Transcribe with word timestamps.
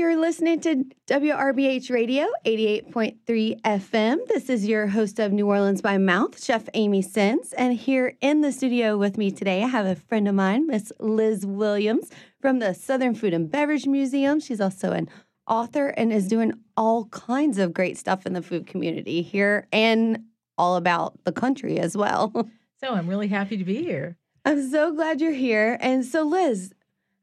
You're 0.00 0.16
listening 0.16 0.60
to 0.60 0.86
WRBH 1.08 1.90
Radio 1.90 2.26
88.3 2.46 3.60
FM. 3.60 4.26
This 4.28 4.48
is 4.48 4.66
your 4.66 4.86
host 4.86 5.18
of 5.18 5.30
New 5.30 5.46
Orleans 5.46 5.82
by 5.82 5.98
Mouth, 5.98 6.42
Chef 6.42 6.66
Amy 6.72 7.02
Sins. 7.02 7.52
And 7.52 7.74
here 7.74 8.16
in 8.22 8.40
the 8.40 8.50
studio 8.50 8.96
with 8.96 9.18
me 9.18 9.30
today, 9.30 9.62
I 9.62 9.66
have 9.66 9.84
a 9.84 9.94
friend 9.94 10.26
of 10.26 10.34
mine, 10.34 10.66
Miss 10.66 10.90
Liz 11.00 11.44
Williams 11.44 12.08
from 12.40 12.60
the 12.60 12.72
Southern 12.72 13.14
Food 13.14 13.34
and 13.34 13.50
Beverage 13.50 13.86
Museum. 13.86 14.40
She's 14.40 14.58
also 14.58 14.92
an 14.92 15.10
author 15.46 15.88
and 15.88 16.14
is 16.14 16.28
doing 16.28 16.54
all 16.78 17.04
kinds 17.08 17.58
of 17.58 17.74
great 17.74 17.98
stuff 17.98 18.24
in 18.24 18.32
the 18.32 18.40
food 18.40 18.66
community 18.66 19.20
here 19.20 19.68
and 19.70 20.24
all 20.56 20.76
about 20.76 21.22
the 21.24 21.32
country 21.32 21.78
as 21.78 21.94
well. 21.94 22.48
So 22.82 22.94
I'm 22.94 23.08
really 23.08 23.28
happy 23.28 23.58
to 23.58 23.64
be 23.64 23.82
here. 23.82 24.16
I'm 24.46 24.70
so 24.70 24.90
glad 24.94 25.20
you're 25.20 25.32
here. 25.32 25.76
And 25.82 26.02
so, 26.02 26.22
Liz, 26.22 26.72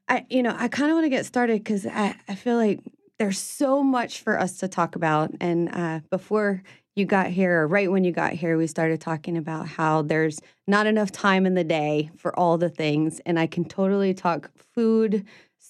I, 0.08 0.24
you 0.28 0.42
know, 0.42 0.54
I 0.56 0.68
kind 0.68 0.90
of 0.90 0.94
want 0.96 1.04
to 1.04 1.10
get 1.10 1.26
started 1.26 1.62
because 1.62 1.86
I, 1.86 2.14
I 2.28 2.34
feel 2.34 2.56
like 2.56 2.80
there's 3.18 3.38
so 3.38 3.82
much 3.82 4.20
for 4.20 4.38
us 4.38 4.58
to 4.58 4.68
talk 4.68 4.96
about. 4.96 5.30
And 5.40 5.68
uh, 5.74 6.00
before 6.10 6.62
you 6.96 7.04
got 7.04 7.28
here, 7.28 7.62
or 7.62 7.68
right 7.68 7.90
when 7.90 8.04
you 8.04 8.12
got 8.12 8.32
here, 8.32 8.56
we 8.56 8.66
started 8.66 9.00
talking 9.00 9.36
about 9.36 9.68
how 9.68 10.02
there's 10.02 10.40
not 10.66 10.86
enough 10.86 11.12
time 11.12 11.46
in 11.46 11.54
the 11.54 11.64
day 11.64 12.10
for 12.16 12.36
all 12.38 12.58
the 12.58 12.68
things. 12.68 13.20
And 13.26 13.38
I 13.38 13.46
can 13.46 13.64
totally 13.64 14.14
talk 14.14 14.50
food, 14.74 15.24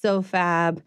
SoFab, 0.04 0.82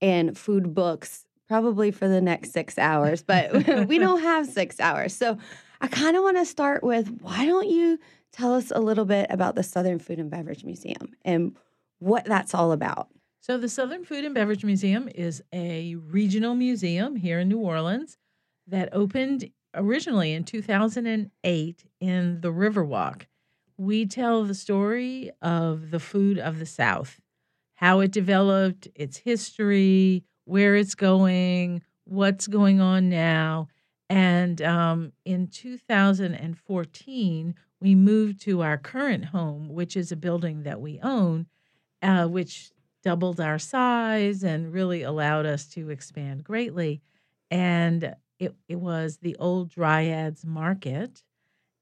and 0.00 0.36
food 0.36 0.74
books 0.74 1.26
probably 1.48 1.90
for 1.90 2.08
the 2.08 2.20
next 2.20 2.52
six 2.52 2.78
hours, 2.78 3.22
but 3.22 3.52
we 3.88 3.98
don't 3.98 4.22
have 4.22 4.46
six 4.46 4.80
hours. 4.80 5.14
So 5.14 5.36
I 5.80 5.88
kind 5.88 6.16
of 6.16 6.22
want 6.22 6.38
to 6.38 6.46
start 6.46 6.82
with 6.82 7.08
why 7.20 7.44
don't 7.44 7.68
you 7.68 7.98
tell 8.32 8.54
us 8.54 8.70
a 8.70 8.80
little 8.80 9.04
bit 9.04 9.26
about 9.28 9.54
the 9.54 9.62
Southern 9.62 9.98
Food 9.98 10.18
and 10.18 10.30
Beverage 10.30 10.64
Museum 10.64 11.12
and 11.24 11.54
what 12.02 12.24
that's 12.24 12.52
all 12.52 12.72
about? 12.72 13.08
So, 13.40 13.58
the 13.58 13.68
Southern 13.68 14.04
Food 14.04 14.24
and 14.24 14.34
Beverage 14.34 14.64
Museum 14.64 15.08
is 15.14 15.42
a 15.52 15.94
regional 15.94 16.54
museum 16.54 17.16
here 17.16 17.38
in 17.38 17.48
New 17.48 17.60
Orleans 17.60 18.18
that 18.66 18.88
opened 18.92 19.50
originally 19.74 20.32
in 20.32 20.44
2008 20.44 21.84
in 22.00 22.40
the 22.40 22.52
Riverwalk. 22.52 23.26
We 23.76 24.06
tell 24.06 24.44
the 24.44 24.54
story 24.54 25.30
of 25.40 25.90
the 25.90 26.00
food 26.00 26.38
of 26.38 26.58
the 26.58 26.66
South, 26.66 27.20
how 27.74 28.00
it 28.00 28.10
developed, 28.10 28.88
its 28.94 29.18
history, 29.18 30.24
where 30.44 30.76
it's 30.76 30.94
going, 30.94 31.82
what's 32.04 32.48
going 32.48 32.80
on 32.80 33.08
now. 33.08 33.68
And 34.10 34.60
um, 34.60 35.12
in 35.24 35.46
2014, 35.46 37.54
we 37.80 37.94
moved 37.94 38.40
to 38.42 38.62
our 38.62 38.76
current 38.76 39.26
home, 39.26 39.68
which 39.68 39.96
is 39.96 40.12
a 40.12 40.16
building 40.16 40.64
that 40.64 40.80
we 40.80 41.00
own, 41.02 41.46
uh, 42.02 42.26
which 42.26 42.72
doubled 43.02 43.40
our 43.40 43.58
size 43.58 44.42
and 44.42 44.72
really 44.72 45.02
allowed 45.02 45.46
us 45.46 45.66
to 45.66 45.90
expand 45.90 46.44
greatly. 46.44 47.00
And 47.50 48.14
it, 48.38 48.54
it 48.68 48.76
was 48.76 49.18
the 49.18 49.36
old 49.36 49.70
Dryads 49.70 50.44
Market. 50.44 51.22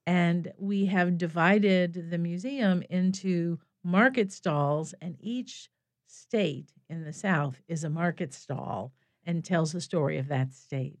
And 0.07 0.51
we 0.57 0.87
have 0.87 1.17
divided 1.17 2.09
the 2.09 2.17
museum 2.17 2.83
into 2.89 3.59
market 3.83 4.31
stalls, 4.31 4.93
and 5.01 5.15
each 5.19 5.69
state 6.07 6.71
in 6.89 7.03
the 7.03 7.13
South 7.13 7.61
is 7.67 7.83
a 7.83 7.89
market 7.89 8.33
stall 8.33 8.91
and 9.25 9.45
tells 9.45 9.71
the 9.71 9.81
story 9.81 10.17
of 10.17 10.27
that 10.27 10.53
state. 10.53 10.99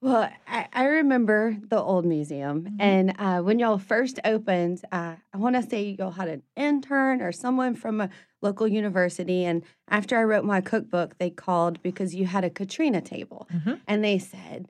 Well, 0.00 0.30
I, 0.46 0.66
I 0.72 0.84
remember 0.84 1.58
the 1.68 1.80
old 1.80 2.06
museum, 2.06 2.62
mm-hmm. 2.62 2.80
and 2.80 3.14
uh, 3.18 3.40
when 3.42 3.58
y'all 3.58 3.78
first 3.78 4.18
opened, 4.24 4.82
uh, 4.90 5.16
I 5.32 5.36
want 5.36 5.56
to 5.56 5.62
say 5.62 5.96
y'all 5.98 6.10
had 6.10 6.28
an 6.28 6.42
intern 6.56 7.20
or 7.20 7.32
someone 7.32 7.74
from 7.74 8.00
a 8.00 8.10
local 8.42 8.66
university. 8.66 9.44
And 9.44 9.62
after 9.88 10.18
I 10.18 10.24
wrote 10.24 10.44
my 10.44 10.60
cookbook, 10.60 11.18
they 11.18 11.30
called 11.30 11.82
because 11.82 12.14
you 12.14 12.26
had 12.26 12.44
a 12.44 12.50
Katrina 12.50 13.00
table, 13.00 13.48
mm-hmm. 13.52 13.74
and 13.86 14.04
they 14.04 14.18
said, 14.18 14.68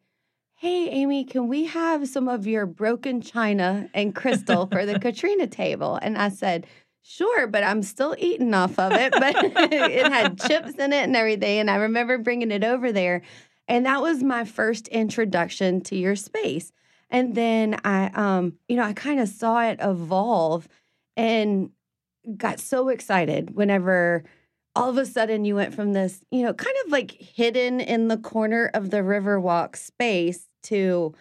"Hey, 0.55 0.89
Amy, 0.89 1.25
can 1.25 1.49
we 1.49 1.67
have 1.67 2.09
some 2.09 2.29
of 2.29 2.47
your 2.47 2.67
broken 2.67 3.21
china 3.21 3.89
and 3.95 4.15
crystal 4.15 4.67
for 4.67 4.87
the 4.87 4.99
Katrina 5.01 5.47
table?" 5.47 5.99
And 6.01 6.19
I 6.19 6.29
said. 6.29 6.67
Sure, 7.03 7.47
but 7.47 7.65
I'm 7.65 7.83
still 7.83 8.15
eating 8.19 8.53
off 8.53 8.79
of 8.79 8.93
it. 8.93 9.13
But 9.13 9.35
it 9.73 10.13
had 10.13 10.39
chips 10.39 10.75
in 10.75 10.93
it 10.93 11.05
and 11.05 11.17
everything. 11.17 11.59
And 11.59 11.71
I 11.71 11.77
remember 11.77 12.19
bringing 12.19 12.51
it 12.51 12.63
over 12.63 12.93
there. 12.93 13.23
And 13.67 13.87
that 13.87 14.03
was 14.03 14.23
my 14.23 14.45
first 14.45 14.87
introduction 14.89 15.81
to 15.85 15.97
your 15.97 16.15
space. 16.15 16.73
And 17.09 17.35
then 17.35 17.81
I, 17.85 18.11
um, 18.15 18.55
you 18.69 18.77
know, 18.77 18.83
I 18.83 18.93
kind 18.93 19.19
of 19.19 19.29
saw 19.29 19.63
it 19.63 19.79
evolve 19.81 20.69
and 21.17 21.71
got 22.37 22.61
so 22.61 22.89
excited 22.89 23.55
whenever 23.55 24.25
all 24.77 24.89
of 24.89 24.99
a 24.99 25.07
sudden 25.07 25.45
you 25.45 25.57
went 25.57 25.75
from 25.75 25.93
this, 25.93 26.23
you 26.31 26.43
know, 26.43 26.55
kind 26.55 26.77
of 26.85 26.93
like 26.93 27.13
hidden 27.13 27.81
in 27.81 28.09
the 28.09 28.17
corner 28.17 28.71
of 28.73 28.91
the 28.91 28.99
Riverwalk 28.99 29.77
space 29.77 30.49
to 30.65 31.15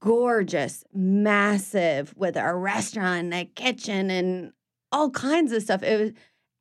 gorgeous, 0.00 0.84
massive 0.94 2.14
with 2.16 2.36
a 2.36 2.54
restaurant 2.54 3.24
and 3.24 3.34
a 3.34 3.44
kitchen 3.44 4.10
and 4.10 4.52
all 4.92 5.10
kinds 5.10 5.52
of 5.52 5.62
stuff. 5.62 5.82
It 5.82 6.00
was 6.00 6.12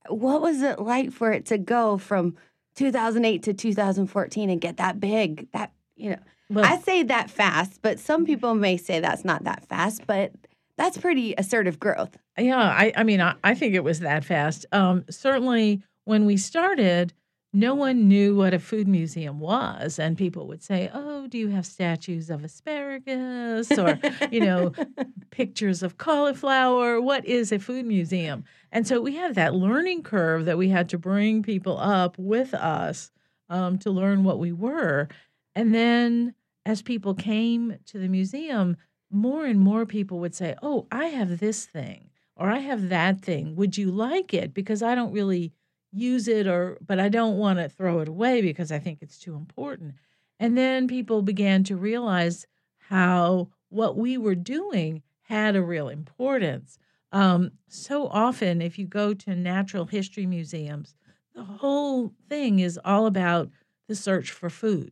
what 0.10 0.42
was 0.42 0.62
it 0.62 0.80
like 0.80 1.12
for 1.12 1.32
it 1.32 1.46
to 1.48 1.58
go 1.58 1.98
from 1.98 2.36
2008 2.76 3.44
to 3.44 3.54
2014 3.54 4.50
and 4.50 4.62
get 4.62 4.78
that 4.78 5.00
big. 5.00 5.52
That, 5.52 5.72
you 5.96 6.12
know, 6.12 6.20
well, 6.50 6.66
I 6.66 6.78
say 6.78 7.04
that 7.04 7.30
fast, 7.30 7.82
but 7.82 8.00
some 8.00 8.26
people 8.26 8.56
may 8.56 8.78
say 8.78 9.00
that's 9.00 9.26
not 9.26 9.44
that 9.44 9.68
fast, 9.68 10.08
but 10.08 10.32
that's 10.78 10.98
pretty 10.98 11.34
assertive 11.38 11.80
growth. 11.80 12.18
Yeah, 12.38 12.58
I, 12.58 12.94
I 12.96 13.04
mean, 13.04 13.20
I, 13.20 13.36
I 13.44 13.56
think 13.56 13.74
it 13.74 13.84
was 13.84 14.00
that 14.02 14.24
fast. 14.24 14.66
Um, 14.72 15.06
certainly, 15.10 15.82
when 16.06 16.26
we 16.26 16.38
started, 16.38 17.14
no 17.54 17.74
one 17.74 18.08
knew 18.08 18.36
what 18.36 18.54
a 18.54 18.60
food 18.60 18.88
museum 18.88 19.40
was. 19.40 19.98
And 19.98 20.18
people 20.18 20.48
would 20.48 20.62
say, 20.62 20.92
Oh, 20.94 21.28
do 21.28 21.38
you 21.38 21.48
have 21.50 21.66
statues 21.66 22.30
of 22.30 22.44
asparagus 22.44 23.72
or, 23.78 24.00
you 24.32 24.42
know, 24.42 24.74
pictures 25.32 25.82
of 25.82 25.98
cauliflower? 25.98 27.02
What 27.02 27.26
is 27.26 27.52
a 27.52 27.60
food 27.60 27.86
museum? 27.86 28.44
And 28.72 28.88
so 28.88 29.02
we 29.02 29.16
had 29.16 29.36
that 29.36 29.56
learning 29.56 30.04
curve 30.04 30.46
that 30.46 30.58
we 30.58 30.70
had 30.70 30.90
to 30.90 30.98
bring 30.98 31.42
people 31.42 31.78
up 31.78 32.18
with 32.20 32.54
us 32.54 33.12
um, 33.50 33.80
to 33.80 33.92
learn 33.92 34.24
what 34.24 34.40
we 34.40 34.52
were. 34.52 35.08
And 35.56 35.74
then 35.74 36.36
as 36.66 36.82
people 36.82 37.14
came 37.14 37.78
to 37.88 37.98
the 37.98 38.10
museum, 38.10 38.78
more 39.12 39.46
and 39.46 39.60
more 39.60 39.86
people 39.86 40.20
would 40.20 40.36
say, 40.36 40.56
Oh, 40.62 40.88
I 40.92 41.06
have 41.06 41.40
this 41.40 41.66
thing 41.66 42.10
or 42.36 42.50
I 42.50 42.60
have 42.60 42.90
that 42.90 43.22
thing. 43.22 43.56
Would 43.56 43.78
you 43.78 43.92
like 43.92 44.34
it? 44.34 44.54
Because 44.54 44.82
I 44.84 44.96
don't 44.96 45.12
really 45.12 45.54
use 45.92 46.28
it 46.28 46.48
or 46.48 46.78
but 46.86 47.00
I 47.00 47.10
don't 47.10 47.38
want 47.38 47.60
to 47.60 47.70
throw 47.70 48.00
it 48.00 48.08
away 48.08 48.42
because 48.42 48.72
I 48.72 48.80
think 48.80 49.00
it's 49.02 49.18
too 49.18 49.36
important. 49.36 49.96
And 50.40 50.58
then 50.58 50.88
people 50.88 51.22
began 51.22 51.64
to 51.66 51.76
realize 51.76 52.46
how 52.90 53.50
what 53.70 53.98
we 53.98 54.18
were 54.18 54.36
doing 54.36 55.02
had 55.24 55.56
a 55.56 55.62
real 55.62 55.90
importance. 55.90 56.78
Um, 57.12 57.52
so 57.68 58.08
often, 58.08 58.62
if 58.62 58.78
you 58.78 58.86
go 58.86 59.14
to 59.14 59.36
natural 59.36 59.86
history 59.86 60.26
museums, 60.26 60.94
the 61.34 61.44
whole 61.44 62.14
thing 62.30 62.60
is 62.60 62.80
all 62.84 63.06
about 63.06 63.50
the 63.88 63.96
search 63.96 64.32
for 64.32 64.50
food. 64.50 64.92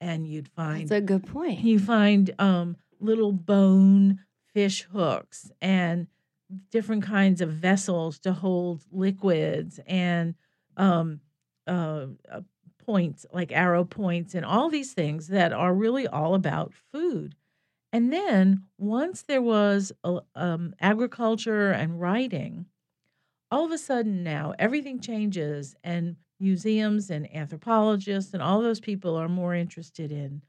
And 0.00 0.26
you'd 0.26 0.48
find 0.48 0.88
that's 0.88 0.98
a 0.98 1.00
good 1.00 1.26
point. 1.26 1.60
You 1.60 1.78
find 1.78 2.30
um, 2.38 2.76
little 3.00 3.32
bone 3.32 4.20
fish 4.52 4.82
hooks 4.92 5.50
and 5.60 6.06
different 6.70 7.02
kinds 7.02 7.40
of 7.40 7.50
vessels 7.50 8.18
to 8.20 8.32
hold 8.32 8.82
liquids 8.92 9.80
and 9.86 10.34
um, 10.76 11.20
uh, 11.66 12.06
uh, 12.30 12.40
points 12.84 13.24
like 13.32 13.50
arrow 13.50 13.84
points 13.84 14.34
and 14.34 14.44
all 14.44 14.68
these 14.68 14.92
things 14.92 15.28
that 15.28 15.52
are 15.52 15.74
really 15.74 16.06
all 16.06 16.34
about 16.34 16.72
food. 16.92 17.34
And 17.92 18.12
then 18.12 18.64
once 18.76 19.22
there 19.22 19.42
was 19.42 19.92
um, 20.34 20.74
agriculture 20.80 21.70
and 21.70 22.00
writing, 22.00 22.66
all 23.50 23.64
of 23.64 23.70
a 23.70 23.78
sudden 23.78 24.24
now 24.24 24.52
everything 24.58 25.00
changes, 25.00 25.76
and 25.84 26.16
museums 26.40 27.10
and 27.10 27.32
anthropologists 27.34 28.34
and 28.34 28.42
all 28.42 28.60
those 28.60 28.80
people 28.80 29.16
are 29.16 29.28
more 29.28 29.54
interested 29.54 30.10
in 30.10 30.42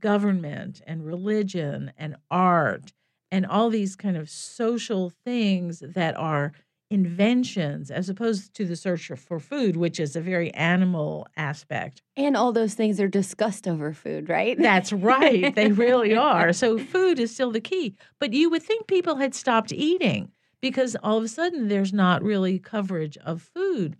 government 0.00 0.80
and 0.86 1.04
religion 1.04 1.92
and 1.96 2.16
art 2.30 2.92
and 3.30 3.44
all 3.46 3.70
these 3.70 3.96
kind 3.96 4.16
of 4.16 4.30
social 4.30 5.10
things 5.24 5.80
that 5.80 6.16
are 6.16 6.52
inventions 6.90 7.90
as 7.90 8.08
opposed 8.08 8.54
to 8.54 8.64
the 8.64 8.76
search 8.76 9.10
for 9.16 9.38
food, 9.38 9.76
which 9.76 10.00
is 10.00 10.16
a 10.16 10.20
very 10.20 10.52
animal 10.54 11.26
aspect. 11.36 12.02
And 12.16 12.36
all 12.36 12.52
those 12.52 12.74
things 12.74 12.98
are 13.00 13.08
discussed 13.08 13.68
over 13.68 13.92
food, 13.92 14.28
right? 14.28 14.56
That's 14.58 14.92
right. 14.92 15.54
they 15.54 15.70
really 15.70 16.16
are. 16.16 16.52
So 16.52 16.78
food 16.78 17.18
is 17.18 17.32
still 17.32 17.50
the 17.50 17.60
key. 17.60 17.94
But 18.18 18.32
you 18.32 18.48
would 18.50 18.62
think 18.62 18.86
people 18.86 19.16
had 19.16 19.34
stopped 19.34 19.72
eating 19.72 20.32
because 20.60 20.96
all 21.02 21.18
of 21.18 21.24
a 21.24 21.28
sudden 21.28 21.68
there's 21.68 21.92
not 21.92 22.22
really 22.22 22.58
coverage 22.58 23.18
of 23.18 23.42
food. 23.42 23.96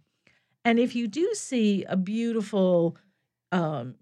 And 0.64 0.78
if 0.78 0.94
you 0.94 1.08
do 1.08 1.30
see 1.34 1.84
a 1.84 1.96
beautiful 1.96 2.96
um, 3.52 3.94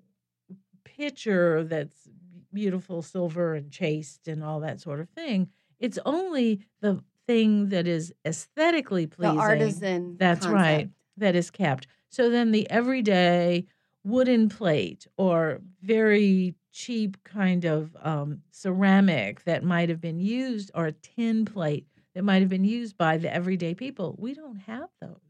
picture 0.96 1.64
that's 1.64 2.08
beautiful 2.52 3.02
silver 3.02 3.54
and 3.54 3.70
chased 3.70 4.28
and 4.28 4.42
all 4.42 4.60
that 4.60 4.80
sort 4.80 5.00
of 5.00 5.08
thing, 5.10 5.48
it's 5.78 5.98
only 6.06 6.60
the 6.80 7.02
thing 7.26 7.68
that 7.68 7.86
is 7.86 8.12
aesthetically 8.24 9.06
pleasing. 9.06 9.36
The 9.36 9.42
artisan. 9.42 10.16
That's 10.18 10.46
concept. 10.46 10.54
right. 10.54 10.90
That 11.18 11.34
is 11.34 11.50
kept. 11.50 11.86
So 12.08 12.30
then 12.30 12.52
the 12.52 12.68
everyday 12.70 13.66
wooden 14.04 14.48
plate 14.48 15.06
or 15.16 15.60
very 15.82 16.54
cheap 16.72 17.16
kind 17.24 17.64
of 17.64 17.96
um, 18.00 18.42
ceramic 18.50 19.44
that 19.44 19.64
might 19.64 19.88
have 19.88 20.00
been 20.00 20.20
used 20.20 20.70
or 20.74 20.86
a 20.86 20.92
tin 20.92 21.44
plate 21.44 21.86
that 22.14 22.22
might 22.22 22.40
have 22.40 22.48
been 22.48 22.64
used 22.64 22.96
by 22.96 23.18
the 23.18 23.32
everyday 23.32 23.74
people. 23.74 24.14
We 24.18 24.34
don't 24.34 24.56
have 24.56 24.88
those. 25.00 25.20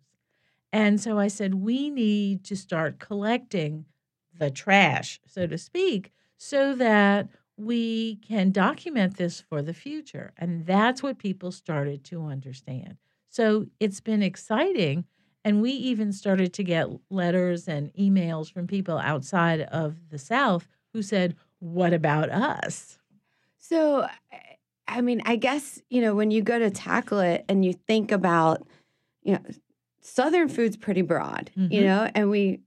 And 0.72 1.00
so 1.00 1.18
I 1.18 1.28
said, 1.28 1.54
we 1.54 1.88
need 1.88 2.44
to 2.44 2.56
start 2.56 2.98
collecting 2.98 3.86
the 4.38 4.50
trash, 4.50 5.20
so 5.26 5.46
to 5.46 5.58
speak, 5.58 6.12
so 6.36 6.74
that 6.74 7.28
we 7.56 8.16
can 8.16 8.52
document 8.52 9.16
this 9.16 9.40
for 9.40 9.62
the 9.62 9.72
future. 9.72 10.32
And 10.36 10.66
that's 10.66 11.02
what 11.02 11.18
people 11.18 11.50
started 11.50 12.04
to 12.04 12.26
understand. 12.26 12.96
So 13.28 13.66
it's 13.80 14.00
been 14.00 14.22
exciting. 14.22 15.04
And 15.44 15.62
we 15.62 15.70
even 15.70 16.12
started 16.12 16.52
to 16.54 16.64
get 16.64 16.88
letters 17.08 17.68
and 17.68 17.92
emails 17.94 18.52
from 18.52 18.66
people 18.66 18.98
outside 18.98 19.60
of 19.60 20.08
the 20.10 20.18
South 20.18 20.66
who 20.92 21.02
said, 21.02 21.36
What 21.60 21.92
about 21.92 22.30
us? 22.30 22.98
So, 23.58 24.06
I 24.88 25.00
mean, 25.00 25.22
I 25.24 25.36
guess, 25.36 25.80
you 25.88 26.00
know, 26.00 26.14
when 26.14 26.30
you 26.30 26.42
go 26.42 26.58
to 26.58 26.70
tackle 26.70 27.20
it 27.20 27.44
and 27.48 27.64
you 27.64 27.72
think 27.72 28.12
about, 28.12 28.66
you 29.22 29.34
know, 29.34 29.42
Southern 30.00 30.48
food's 30.48 30.76
pretty 30.76 31.02
broad, 31.02 31.50
mm-hmm. 31.56 31.72
you 31.72 31.82
know, 31.82 32.08
and 32.14 32.30
we, 32.30 32.60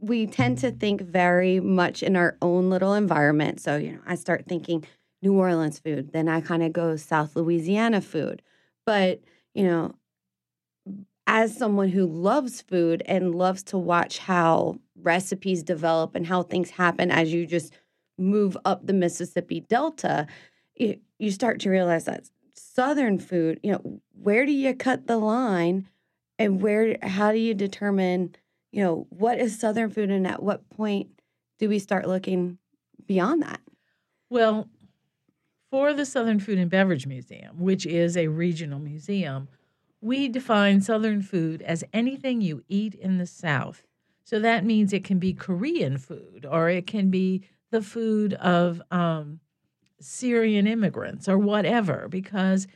we 0.00 0.26
tend 0.26 0.58
to 0.58 0.70
think 0.70 1.00
very 1.00 1.60
much 1.60 2.02
in 2.02 2.16
our 2.16 2.36
own 2.40 2.70
little 2.70 2.94
environment. 2.94 3.60
So, 3.60 3.76
you 3.76 3.92
know, 3.92 4.00
I 4.06 4.14
start 4.14 4.44
thinking 4.46 4.84
New 5.22 5.34
Orleans 5.34 5.78
food, 5.78 6.12
then 6.12 6.28
I 6.28 6.40
kind 6.40 6.62
of 6.62 6.72
go 6.72 6.96
South 6.96 7.34
Louisiana 7.34 8.00
food. 8.00 8.42
But, 8.86 9.20
you 9.54 9.64
know, 9.64 9.94
as 11.26 11.56
someone 11.56 11.88
who 11.88 12.06
loves 12.06 12.62
food 12.62 13.02
and 13.04 13.34
loves 13.34 13.62
to 13.64 13.76
watch 13.76 14.18
how 14.18 14.78
recipes 15.02 15.62
develop 15.62 16.14
and 16.14 16.26
how 16.26 16.42
things 16.42 16.70
happen 16.70 17.10
as 17.10 17.32
you 17.32 17.46
just 17.46 17.72
move 18.16 18.56
up 18.64 18.86
the 18.86 18.92
Mississippi 18.92 19.60
Delta, 19.60 20.26
you, 20.76 20.98
you 21.18 21.30
start 21.30 21.60
to 21.60 21.70
realize 21.70 22.04
that 22.04 22.28
Southern 22.54 23.18
food, 23.18 23.60
you 23.62 23.72
know, 23.72 24.00
where 24.20 24.46
do 24.46 24.52
you 24.52 24.74
cut 24.74 25.06
the 25.06 25.18
line 25.18 25.86
and 26.38 26.62
where, 26.62 26.96
how 27.02 27.32
do 27.32 27.38
you 27.38 27.54
determine, 27.54 28.34
you 28.72 28.82
know, 28.82 29.06
what 29.10 29.38
is 29.38 29.58
Southern 29.58 29.90
food 29.90 30.10
and 30.10 30.26
at 30.26 30.42
what 30.42 30.68
point 30.70 31.08
do 31.58 31.68
we 31.68 31.78
start 31.78 32.06
looking 32.06 32.58
beyond 33.06 33.42
that? 33.42 33.60
Well, 34.30 34.68
for 35.70 35.92
the 35.92 36.06
Southern 36.06 36.40
Food 36.40 36.58
and 36.58 36.70
Beverage 36.70 37.06
Museum, 37.06 37.60
which 37.60 37.84
is 37.86 38.16
a 38.16 38.28
regional 38.28 38.78
museum, 38.78 39.48
we 40.00 40.28
define 40.28 40.80
Southern 40.80 41.22
food 41.22 41.62
as 41.62 41.84
anything 41.92 42.40
you 42.40 42.62
eat 42.68 42.94
in 42.94 43.18
the 43.18 43.26
South. 43.26 43.82
So 44.24 44.38
that 44.40 44.64
means 44.64 44.92
it 44.92 45.04
can 45.04 45.18
be 45.18 45.32
Korean 45.32 45.98
food 45.98 46.46
or 46.48 46.68
it 46.68 46.86
can 46.86 47.10
be 47.10 47.42
the 47.70 47.82
food 47.82 48.34
of 48.34 48.80
um, 48.90 49.40
Syrian 50.00 50.66
immigrants 50.66 51.28
or 51.28 51.38
whatever, 51.38 52.06
because 52.08 52.66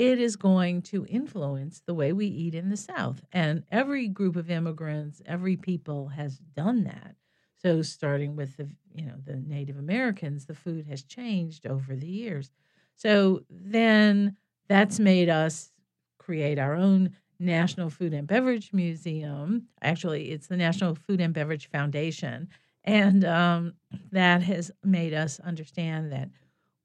it 0.00 0.18
is 0.18 0.34
going 0.34 0.80
to 0.80 1.04
influence 1.10 1.82
the 1.84 1.92
way 1.92 2.14
we 2.14 2.24
eat 2.24 2.54
in 2.54 2.70
the 2.70 2.76
South. 2.78 3.22
And 3.32 3.64
every 3.70 4.08
group 4.08 4.34
of 4.34 4.50
immigrants, 4.50 5.20
every 5.26 5.58
people 5.58 6.08
has 6.08 6.38
done 6.56 6.84
that. 6.84 7.16
So 7.58 7.82
starting 7.82 8.34
with 8.34 8.56
the 8.56 8.70
you 8.94 9.04
know 9.04 9.16
the 9.22 9.36
Native 9.36 9.76
Americans, 9.76 10.46
the 10.46 10.54
food 10.54 10.86
has 10.86 11.02
changed 11.02 11.66
over 11.66 11.94
the 11.94 12.08
years. 12.08 12.50
So 12.96 13.42
then 13.50 14.38
that's 14.70 14.98
made 14.98 15.28
us 15.28 15.70
create 16.18 16.58
our 16.58 16.74
own 16.74 17.10
National 17.38 17.90
Food 17.90 18.14
and 18.14 18.26
Beverage 18.26 18.72
Museum. 18.72 19.66
Actually, 19.82 20.30
it's 20.30 20.46
the 20.46 20.56
National 20.56 20.94
Food 20.94 21.20
and 21.20 21.34
Beverage 21.34 21.68
Foundation. 21.68 22.48
And 22.84 23.22
um, 23.26 23.74
that 24.12 24.42
has 24.44 24.70
made 24.82 25.12
us 25.12 25.40
understand 25.40 26.10
that 26.12 26.30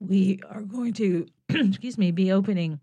we 0.02 0.42
are 0.50 0.64
going 0.64 0.92
to, 0.96 1.28
excuse 1.50 1.98
me, 1.98 2.12
be 2.12 2.34
opening 2.34 2.82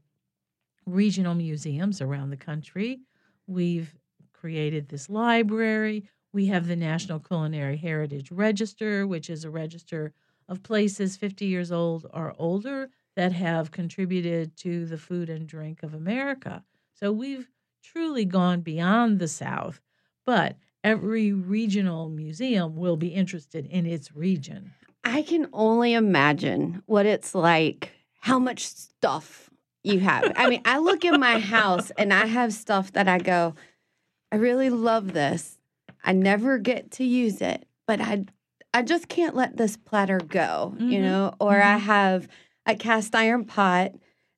regional 0.87 1.35
museums 1.35 2.01
around 2.01 2.31
the 2.31 2.37
country. 2.37 3.01
We've 3.47 3.95
created 4.33 4.89
this 4.89 5.09
library. 5.09 6.09
We 6.33 6.47
have 6.47 6.67
the 6.67 6.77
National 6.77 7.21
Culinary 7.21 7.77
Heritage 7.77 8.31
Register, 8.31 9.07
which 9.07 9.29
is 9.31 9.45
a 9.45 9.51
register 9.51 10.13
of 10.49 10.63
places 10.63 11.17
50 11.17 11.47
years 11.47 11.71
old 11.71 12.07
or 12.13 12.35
older 12.39 12.91
that 13.17 13.33
have 13.33 13.71
contributed 13.71 14.57
to 14.57 14.87
the 14.87 14.99
food 14.99 15.29
and 15.29 15.47
drink 15.47 15.83
of 15.83 15.95
America. 15.95 16.65
So 16.95 17.13
we've 17.13 17.49
truly 17.83 18.25
gone 18.25 18.61
beyond 18.61 19.19
the 19.19 19.29
South, 19.29 19.81
but 20.25 20.57
every 20.83 21.33
regional 21.33 22.09
museum 22.09 22.77
will 22.77 22.97
be 22.97 23.09
interested 23.09 23.67
in 23.67 23.87
its 23.87 24.15
region. 24.15 24.73
I 25.05 25.23
can 25.23 25.49
only 25.53 25.95
imagine 25.95 26.83
what 26.87 27.07
it's 27.07 27.35
like, 27.35 27.93
how 28.21 28.39
much 28.39 28.67
stuff 28.67 29.51
you 29.83 30.01
have. 30.01 30.33
I 30.37 30.49
mean, 30.49 30.63
I 30.65 30.79
look 30.79 31.05
in 31.05 31.19
my 31.19 31.39
house 31.39 31.91
and 31.99 32.13
I 32.13 32.27
have 32.27 32.53
stuff 32.53 32.93
that 32.93 33.09
I 33.09 33.19
go, 33.19 33.55
I 34.31 34.37
really 34.37 34.71
love 34.71 35.13
this. 35.13 35.59
I 36.05 36.13
never 36.13 36.59
get 36.59 36.91
to 36.93 37.05
use 37.05 37.41
it, 37.41 37.67
but 37.87 38.01
I 38.01 38.25
I 38.75 38.83
just 38.83 39.09
can't 39.09 39.37
let 39.37 39.57
this 39.57 39.77
platter 39.77 40.19
go, 40.19 40.73
mm-hmm. 40.75 40.89
you 40.89 41.03
know, 41.03 41.35
or 41.39 41.53
mm-hmm. 41.53 41.75
I 41.75 41.79
have 41.79 42.29
a 42.67 42.75
cast 42.75 43.15
iron 43.15 43.45
pot 43.45 43.93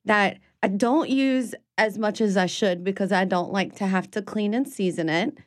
that 0.05 0.39
I 0.63 0.69
don't 0.69 1.09
use 1.09 1.55
as 1.79 1.99
much 1.99 2.21
as 2.21 2.37
I 2.37 2.47
should 2.47 2.85
because 2.85 3.13
I 3.13 3.25
don't 3.25 3.53
like 3.53 3.77
to 3.77 3.87
have 3.87 4.11
to 4.13 4.23
clean 4.23 4.55
and 4.55 4.69
season 4.69 5.09
it. 5.09 5.39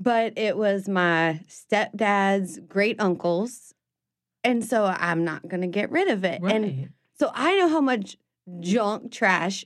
But 0.00 0.38
it 0.38 0.56
was 0.56 0.88
my 0.88 1.40
stepdad's 1.48 2.60
great 2.60 3.00
uncle's. 3.00 3.74
And 4.44 4.64
so 4.64 4.84
I'm 4.84 5.24
not 5.24 5.48
going 5.48 5.62
to 5.62 5.66
get 5.66 5.90
rid 5.90 6.08
of 6.08 6.24
it. 6.24 6.40
Right. 6.40 6.54
And 6.54 6.90
so 7.18 7.30
I 7.34 7.56
know 7.56 7.68
how 7.68 7.80
much 7.80 8.16
Mm-hmm. 8.48 8.62
junk, 8.62 9.12
trash, 9.12 9.64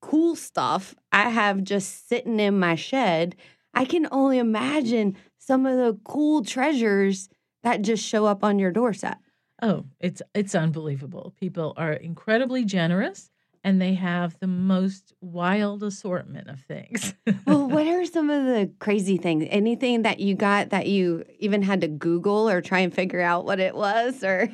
cool 0.00 0.36
stuff 0.36 0.94
I 1.12 1.30
have 1.30 1.64
just 1.64 2.08
sitting 2.08 2.38
in 2.38 2.58
my 2.58 2.74
shed. 2.74 3.36
I 3.74 3.84
can 3.84 4.06
only 4.10 4.38
imagine 4.38 5.16
some 5.38 5.66
of 5.66 5.76
the 5.76 5.98
cool 6.04 6.44
treasures 6.44 7.28
that 7.62 7.82
just 7.82 8.04
show 8.04 8.26
up 8.26 8.44
on 8.44 8.58
your 8.58 8.70
doorstep. 8.70 9.18
Oh, 9.62 9.86
it's 9.98 10.22
it's 10.34 10.54
unbelievable. 10.54 11.34
People 11.38 11.74
are 11.76 11.92
incredibly 11.92 12.64
generous 12.64 13.30
and 13.64 13.80
they 13.82 13.94
have 13.94 14.38
the 14.38 14.46
most 14.46 15.12
wild 15.20 15.82
assortment 15.82 16.48
of 16.48 16.60
things. 16.60 17.14
well, 17.46 17.68
what 17.68 17.86
are 17.88 18.04
some 18.04 18.30
of 18.30 18.44
the 18.44 18.70
crazy 18.78 19.16
things? 19.16 19.46
Anything 19.50 20.02
that 20.02 20.20
you 20.20 20.34
got 20.34 20.70
that 20.70 20.86
you 20.86 21.24
even 21.38 21.62
had 21.62 21.80
to 21.80 21.88
Google 21.88 22.48
or 22.48 22.60
try 22.60 22.80
and 22.80 22.94
figure 22.94 23.20
out 23.20 23.44
what 23.44 23.58
it 23.58 23.74
was 23.74 24.22
or 24.22 24.48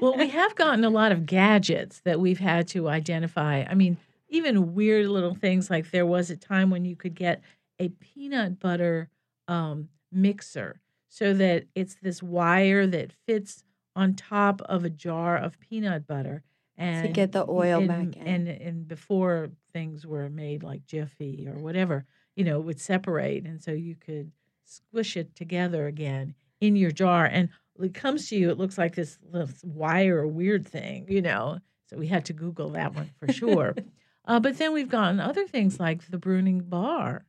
Well, 0.00 0.16
we 0.16 0.28
have 0.28 0.54
gotten 0.54 0.84
a 0.84 0.90
lot 0.90 1.12
of 1.12 1.26
gadgets 1.26 2.00
that 2.00 2.20
we've 2.20 2.38
had 2.38 2.68
to 2.68 2.88
identify. 2.88 3.64
I 3.68 3.74
mean, 3.74 3.96
even 4.28 4.74
weird 4.74 5.08
little 5.08 5.34
things 5.34 5.70
like 5.70 5.90
there 5.90 6.06
was 6.06 6.30
a 6.30 6.36
time 6.36 6.70
when 6.70 6.84
you 6.84 6.96
could 6.96 7.14
get 7.14 7.42
a 7.78 7.88
peanut 7.88 8.60
butter 8.60 9.08
um, 9.48 9.88
mixer 10.12 10.80
so 11.08 11.34
that 11.34 11.66
it's 11.74 11.96
this 12.02 12.22
wire 12.22 12.86
that 12.86 13.12
fits 13.26 13.64
on 13.96 14.14
top 14.14 14.62
of 14.62 14.84
a 14.84 14.90
jar 14.90 15.36
of 15.36 15.58
peanut 15.58 16.06
butter 16.06 16.42
and 16.76 17.06
to 17.06 17.12
get 17.12 17.32
the 17.32 17.44
oil 17.48 17.78
and, 17.80 17.88
back 17.88 18.16
in. 18.16 18.26
And 18.26 18.48
and 18.48 18.88
before 18.88 19.50
things 19.72 20.06
were 20.06 20.30
made 20.30 20.62
like 20.62 20.86
Jiffy 20.86 21.46
or 21.48 21.58
whatever, 21.58 22.04
you 22.36 22.44
know, 22.44 22.58
it 22.60 22.64
would 22.64 22.80
separate, 22.80 23.44
and 23.44 23.62
so 23.62 23.72
you 23.72 23.96
could 23.96 24.32
squish 24.64 25.16
it 25.16 25.34
together 25.34 25.86
again 25.86 26.34
in 26.60 26.76
your 26.76 26.92
jar. 26.92 27.26
And 27.26 27.48
it 27.82 27.94
comes 27.94 28.28
to 28.28 28.36
you, 28.36 28.50
it 28.50 28.58
looks 28.58 28.78
like 28.78 28.94
this, 28.94 29.18
this 29.32 29.62
wire 29.64 30.26
weird 30.26 30.66
thing, 30.66 31.06
you 31.08 31.22
know. 31.22 31.58
So 31.86 31.96
we 31.96 32.06
had 32.06 32.24
to 32.26 32.32
Google 32.32 32.70
that 32.70 32.94
one 32.94 33.10
for 33.18 33.32
sure. 33.32 33.74
uh, 34.24 34.40
but 34.40 34.58
then 34.58 34.72
we've 34.72 34.88
gotten 34.88 35.20
other 35.20 35.46
things 35.46 35.80
like 35.80 36.08
the 36.08 36.18
Bruning 36.18 36.68
bar. 36.68 37.24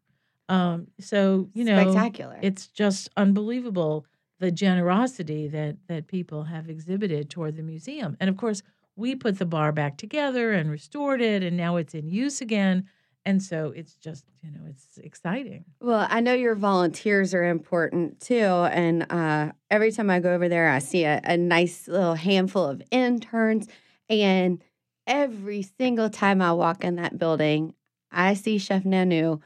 Um, 0.50 0.88
so 1.00 1.50
you 1.54 1.64
know, 1.64 1.82
spectacular. 1.82 2.38
It's 2.42 2.68
just 2.68 3.10
unbelievable 3.18 4.06
the 4.40 4.52
generosity 4.52 5.48
that 5.48 5.78
that 5.88 6.08
people 6.08 6.44
have 6.44 6.70
exhibited 6.70 7.30
toward 7.30 7.56
the 7.56 7.64
museum. 7.64 8.18
And 8.20 8.30
of 8.30 8.38
course, 8.38 8.62
we 8.96 9.16
put 9.16 9.40
the 9.40 9.46
bar 9.46 9.72
back 9.72 9.98
together 9.98 10.52
and 10.52 10.70
restored 10.70 11.22
it 11.22 11.42
and 11.42 11.56
now 11.56 11.78
it's 11.78 11.96
in 11.96 12.10
use 12.10 12.42
again. 12.42 12.88
And 13.26 13.42
so 13.42 13.72
it's 13.76 13.94
just, 13.96 14.26
you 14.42 14.52
know, 14.52 14.62
it's 14.68 14.98
exciting. 14.98 15.66
Well, 15.80 16.08
I 16.10 16.22
know 16.22 16.34
your 16.34 16.56
volunteers 16.56 17.34
are 17.34 17.44
important 17.44 18.20
too. 18.20 18.36
And 18.36 19.06
uh, 19.12 19.52
every 19.70 19.92
time 19.92 20.10
I 20.10 20.20
go 20.20 20.34
over 20.34 20.50
there, 20.50 20.70
I 20.70 20.80
see 20.80 21.04
a, 21.04 21.22
a 21.24 21.38
nice 21.38 21.88
little 21.88 22.16
handful 22.16 22.66
of 22.66 22.82
interns. 22.90 23.68
And 24.10 24.64
every 25.06 25.62
single 25.62 26.10
time 26.10 26.42
I 26.42 26.54
walk 26.54 26.84
in 26.84 26.96
that 26.96 27.20
building, 27.20 27.76
I 28.12 28.34
see 28.34 28.58
Chef 28.58 28.84
Nanu 28.84 29.40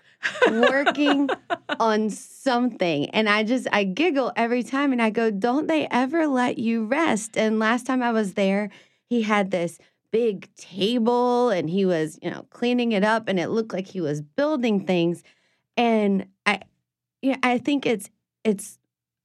working 0.50 1.30
on 1.80 2.10
something. 2.10 3.10
And 3.10 3.30
I 3.30 3.44
just, 3.44 3.68
I 3.72 3.84
giggle 3.84 4.32
every 4.36 4.64
time 4.64 4.92
and 4.92 5.02
I 5.02 5.10
go, 5.10 5.32
don't 5.32 5.68
they 5.68 5.88
ever 5.92 6.28
let 6.28 6.58
you 6.58 6.86
rest? 6.86 7.38
And 7.38 7.60
last 7.60 7.86
time 7.86 8.02
I 8.02 8.12
was 8.12 8.34
there, 8.34 8.70
he 9.08 9.22
had 9.22 9.52
this 9.52 9.78
big 10.16 10.48
table 10.56 11.50
and 11.50 11.70
he 11.70 11.84
was, 11.84 12.18
you 12.22 12.32
know, 12.32 12.46
cleaning 12.50 12.94
it 12.94 13.04
up 13.04 13.28
and 13.28 13.38
it 13.38 13.50
looked 13.50 13.74
like 13.74 13.86
he 13.86 14.00
was 14.00 14.22
building 14.22 14.86
things. 14.86 15.24
And 15.76 16.28
I, 16.46 16.62
yeah, 17.22 17.36
I 17.44 17.58
think 17.58 17.86
it's, 17.86 18.10
it's, 18.46 18.80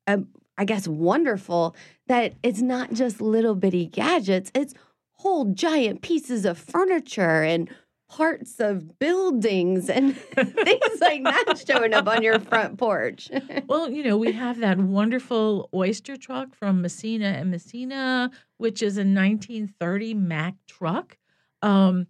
a, 0.08 0.18
I 0.58 0.64
guess, 0.64 0.88
wonderful 0.88 1.76
that 2.08 2.34
it's 2.42 2.60
not 2.60 2.92
just 2.92 3.20
little 3.20 3.54
bitty 3.54 3.86
gadgets, 3.86 4.50
it's 4.52 4.74
whole 5.12 5.44
giant 5.52 6.02
pieces 6.02 6.44
of 6.44 6.58
furniture 6.58 7.44
and 7.44 7.70
parts 8.10 8.58
of 8.58 8.98
buildings 8.98 9.88
and 9.88 10.16
things 10.34 11.00
like 11.00 11.22
that 11.22 11.62
showing 11.66 11.94
up 11.94 12.08
on 12.08 12.22
your 12.22 12.40
front 12.40 12.76
porch. 12.76 13.30
well, 13.68 13.88
you 13.88 14.02
know, 14.02 14.18
we 14.18 14.32
have 14.32 14.58
that 14.58 14.78
wonderful 14.78 15.68
oyster 15.72 16.16
truck 16.16 16.54
from 16.54 16.82
Messina 16.82 17.26
and 17.26 17.50
Messina, 17.50 18.30
which 18.56 18.82
is 18.82 18.96
a 18.96 19.00
1930 19.00 20.14
Mack 20.14 20.54
truck. 20.66 21.16
Um, 21.62 22.08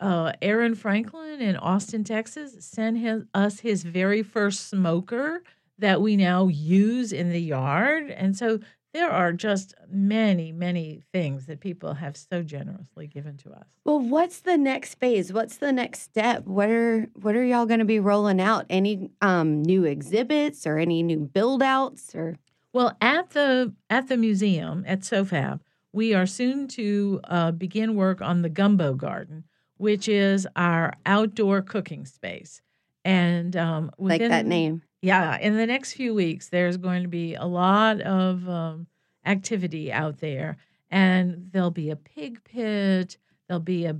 uh, 0.00 0.32
Aaron 0.42 0.74
Franklin 0.74 1.40
in 1.40 1.56
Austin, 1.56 2.04
Texas, 2.04 2.56
sent 2.60 2.98
his, 2.98 3.22
us 3.32 3.60
his 3.60 3.82
very 3.84 4.22
first 4.22 4.68
smoker 4.68 5.42
that 5.78 6.00
we 6.00 6.16
now 6.16 6.48
use 6.48 7.12
in 7.12 7.30
the 7.30 7.40
yard. 7.40 8.10
And 8.10 8.36
so 8.36 8.60
there 8.96 9.10
are 9.10 9.30
just 9.30 9.74
many, 9.90 10.52
many 10.52 11.02
things 11.12 11.44
that 11.46 11.60
people 11.60 11.92
have 11.92 12.16
so 12.16 12.42
generously 12.42 13.06
given 13.06 13.36
to 13.36 13.52
us. 13.52 13.66
Well, 13.84 14.00
what's 14.00 14.40
the 14.40 14.56
next 14.56 14.94
phase? 14.94 15.34
What's 15.34 15.58
the 15.58 15.70
next 15.70 16.00
step? 16.00 16.46
What 16.46 16.70
are 16.70 17.06
what 17.14 17.36
are 17.36 17.44
y'all 17.44 17.66
going 17.66 17.80
to 17.80 17.84
be 17.84 18.00
rolling 18.00 18.40
out? 18.40 18.64
Any 18.70 19.10
um, 19.20 19.62
new 19.62 19.84
exhibits 19.84 20.66
or 20.66 20.78
any 20.78 21.02
new 21.02 21.18
build 21.20 21.62
outs 21.62 22.14
or? 22.14 22.38
Well, 22.72 22.96
at 23.02 23.30
the 23.30 23.74
at 23.90 24.08
the 24.08 24.16
museum 24.16 24.82
at 24.86 25.00
SOFAB, 25.00 25.60
we 25.92 26.14
are 26.14 26.26
soon 26.26 26.66
to 26.68 27.20
uh, 27.24 27.50
begin 27.50 27.96
work 27.96 28.22
on 28.22 28.40
the 28.40 28.48
Gumbo 28.48 28.94
Garden, 28.94 29.44
which 29.76 30.08
is 30.08 30.48
our 30.56 30.94
outdoor 31.04 31.60
cooking 31.60 32.06
space. 32.06 32.62
And 33.04 33.54
um, 33.56 33.90
within, 33.98 34.30
like 34.30 34.30
that 34.30 34.46
name 34.46 34.82
yeah, 35.06 35.38
in 35.38 35.56
the 35.56 35.66
next 35.66 35.92
few 35.92 36.14
weeks, 36.14 36.48
there's 36.48 36.76
going 36.76 37.04
to 37.04 37.08
be 37.08 37.34
a 37.36 37.44
lot 37.44 38.00
of 38.00 38.48
um, 38.48 38.88
activity 39.24 39.92
out 39.92 40.18
there, 40.18 40.56
and 40.90 41.48
there'll 41.52 41.70
be 41.70 41.90
a 41.90 41.96
pig 41.96 42.42
pit, 42.42 43.16
there'll 43.46 43.60
be 43.60 43.86
a 43.86 43.96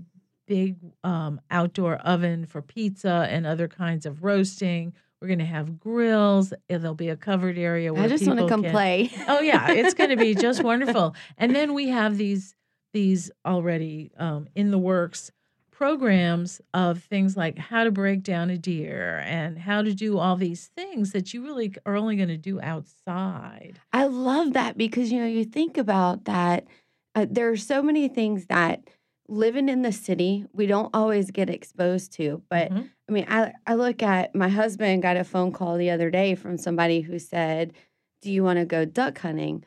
big 0.49 0.77
um, 1.05 1.41
outdoor 1.49 1.95
oven 1.99 2.45
for 2.45 2.61
pizza 2.61 3.29
and 3.31 3.47
other 3.47 3.69
kinds 3.69 4.05
of 4.05 4.25
roasting. 4.25 4.93
We're 5.21 5.29
going 5.29 5.39
to 5.39 5.45
have 5.45 5.79
grills. 5.79 6.53
There'll 6.69 6.95
be 6.95 7.09
a 7.09 7.17
covered 7.17 7.57
area 7.57 7.95
where 7.95 8.03
I 8.03 8.09
just 8.09 8.27
want 8.27 8.41
to 8.41 8.49
come 8.49 8.63
can, 8.63 8.73
play. 8.73 9.11
oh 9.29 9.41
yeah, 9.41 9.71
it's 9.71 9.95
going 9.95 10.11
to 10.11 10.17
be 10.17 10.35
just 10.35 10.63
wonderful. 10.65 11.15
And 11.39 11.55
then 11.55 11.73
we 11.73 11.89
have 11.89 12.19
these 12.19 12.57
these 12.93 13.31
already 13.45 14.11
um, 14.19 14.49
in 14.57 14.73
the 14.73 14.79
works 14.79 15.31
programs 15.77 16.63
of 16.73 17.03
things 17.03 17.37
like 17.37 17.59
how 17.59 17.85
to 17.85 17.91
break 17.91 18.23
down 18.23 18.49
a 18.49 18.57
deer 18.57 19.23
and 19.27 19.59
how 19.59 19.83
to 19.83 19.93
do 19.93 20.17
all 20.17 20.35
these 20.35 20.71
things 20.75 21.13
that 21.13 21.35
you 21.35 21.45
really 21.45 21.75
are 21.85 21.97
only 21.97 22.17
going 22.17 22.31
to 22.31 22.39
do 22.39 22.59
outside. 22.63 23.79
I 23.93 24.07
love 24.07 24.55
that 24.55 24.79
because 24.79 25.13
you 25.13 25.21
know 25.21 25.27
you 25.27 25.45
think 25.45 25.77
about 25.77 26.25
that 26.25 26.67
uh, 27.15 27.27
there 27.29 27.51
are 27.51 27.59
so 27.59 27.83
many 27.83 28.09
things 28.09 28.47
that 28.47 28.85
living 29.29 29.69
in 29.69 29.83
the 29.83 29.93
city 29.93 30.47
we 30.55 30.67
don't 30.67 30.89
always 30.95 31.31
get 31.31 31.51
exposed 31.51 32.13
to 32.13 32.41
but 32.49 32.71
mm-hmm. 32.71 32.83
I 33.09 33.13
mean 33.13 33.27
I 33.29 33.53
I 33.67 33.75
look 33.75 34.03
at 34.03 34.35
my 34.35 34.49
husband 34.49 35.03
got 35.03 35.19
a 35.19 35.25
phone 35.25 35.53
call 35.53 35.77
the 35.77 35.91
other 35.91 36.11
day 36.11 36.37
from 36.37 36.57
somebody 36.57 37.03
who 37.03 37.19
said 37.19 37.75
do 38.23 38.31
you 38.31 38.43
want 38.43 38.61
to 38.61 38.65
go 38.65 38.85
duck 38.85 39.19
hunting 39.19 39.65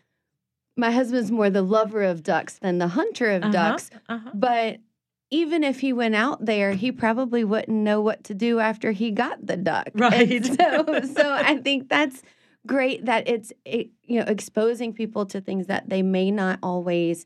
my 0.78 0.92
husband's 0.92 1.30
more 1.30 1.50
the 1.50 1.62
lover 1.62 2.01
of 2.01 2.24
ducks 2.24 2.58
than 2.58 2.78
the 2.78 2.88
hunter 2.88 3.30
of 3.30 3.44
uh-huh, 3.44 3.51
ducks 3.51 3.89
uh-huh. 4.08 4.32
but 4.34 4.80
even 5.31 5.63
if 5.63 5.79
he 5.79 5.93
went 5.93 6.15
out 6.15 6.45
there, 6.45 6.71
he 6.71 6.91
probably 6.91 7.43
wouldn't 7.43 7.69
know 7.69 8.01
what 8.01 8.24
to 8.25 8.33
do 8.33 8.59
after 8.59 8.91
he 8.91 9.12
got 9.12 9.45
the 9.45 9.57
duck. 9.57 9.89
Right. 9.93 10.31
And 10.31 10.45
so, 10.59 11.01
so 11.13 11.31
I 11.31 11.57
think 11.57 11.89
that's 11.89 12.21
great 12.67 13.05
that 13.05 13.27
it's 13.27 13.53
it, 13.65 13.89
you 14.03 14.19
know 14.19 14.25
exposing 14.27 14.93
people 14.93 15.25
to 15.25 15.39
things 15.39 15.67
that 15.67 15.89
they 15.89 16.01
may 16.01 16.29
not 16.29 16.59
always 16.62 17.25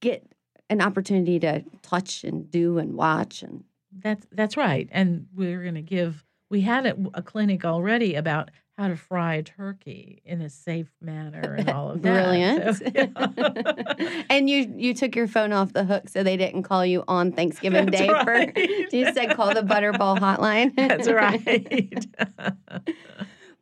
get 0.00 0.26
an 0.68 0.82
opportunity 0.82 1.38
to 1.40 1.64
touch 1.82 2.24
and 2.24 2.50
do 2.50 2.78
and 2.78 2.94
watch 2.94 3.42
and 3.42 3.64
that's 4.02 4.26
that's 4.32 4.56
right. 4.56 4.88
And 4.90 5.26
we're 5.34 5.62
going 5.62 5.76
to 5.76 5.82
give 5.82 6.23
we 6.50 6.62
had 6.62 6.86
a, 6.86 6.96
a 7.14 7.22
clinic 7.22 7.64
already 7.64 8.14
about 8.14 8.50
how 8.76 8.88
to 8.88 8.96
fry 8.96 9.34
a 9.34 9.42
turkey 9.42 10.20
in 10.24 10.40
a 10.40 10.50
safe 10.50 10.90
manner 11.00 11.54
and 11.54 11.70
all 11.70 11.92
of 11.92 12.02
that. 12.02 12.24
Brilliant. 12.24 12.76
So, 12.76 12.84
yeah. 12.94 14.22
and 14.30 14.50
you 14.50 14.72
you 14.76 14.94
took 14.94 15.14
your 15.14 15.28
phone 15.28 15.52
off 15.52 15.72
the 15.72 15.84
hook 15.84 16.08
so 16.08 16.22
they 16.22 16.36
didn't 16.36 16.64
call 16.64 16.84
you 16.84 17.04
on 17.06 17.32
Thanksgiving 17.32 17.86
That's 17.86 17.98
Day 17.98 18.08
right. 18.08 18.52
for 18.54 18.60
you 18.96 19.12
said 19.12 19.36
call 19.36 19.54
the 19.54 19.62
Butterball 19.62 20.18
hotline. 20.18 20.74
That's 20.74 21.08
right. 21.08 22.06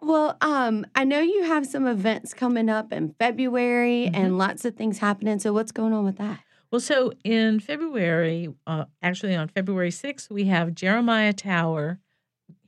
well, 0.00 0.38
um, 0.40 0.86
I 0.94 1.04
know 1.04 1.20
you 1.20 1.44
have 1.44 1.66
some 1.66 1.86
events 1.86 2.32
coming 2.32 2.70
up 2.70 2.90
in 2.90 3.14
February 3.18 4.06
mm-hmm. 4.06 4.14
and 4.14 4.38
lots 4.38 4.64
of 4.64 4.76
things 4.76 4.98
happening. 4.98 5.38
So 5.40 5.52
what's 5.52 5.72
going 5.72 5.92
on 5.92 6.04
with 6.04 6.16
that? 6.16 6.40
Well, 6.70 6.80
so 6.80 7.12
in 7.22 7.60
February, 7.60 8.48
uh, 8.66 8.86
actually 9.02 9.34
on 9.34 9.48
February 9.48 9.90
6th, 9.90 10.30
we 10.30 10.44
have 10.44 10.74
Jeremiah 10.74 11.34
Tower. 11.34 11.98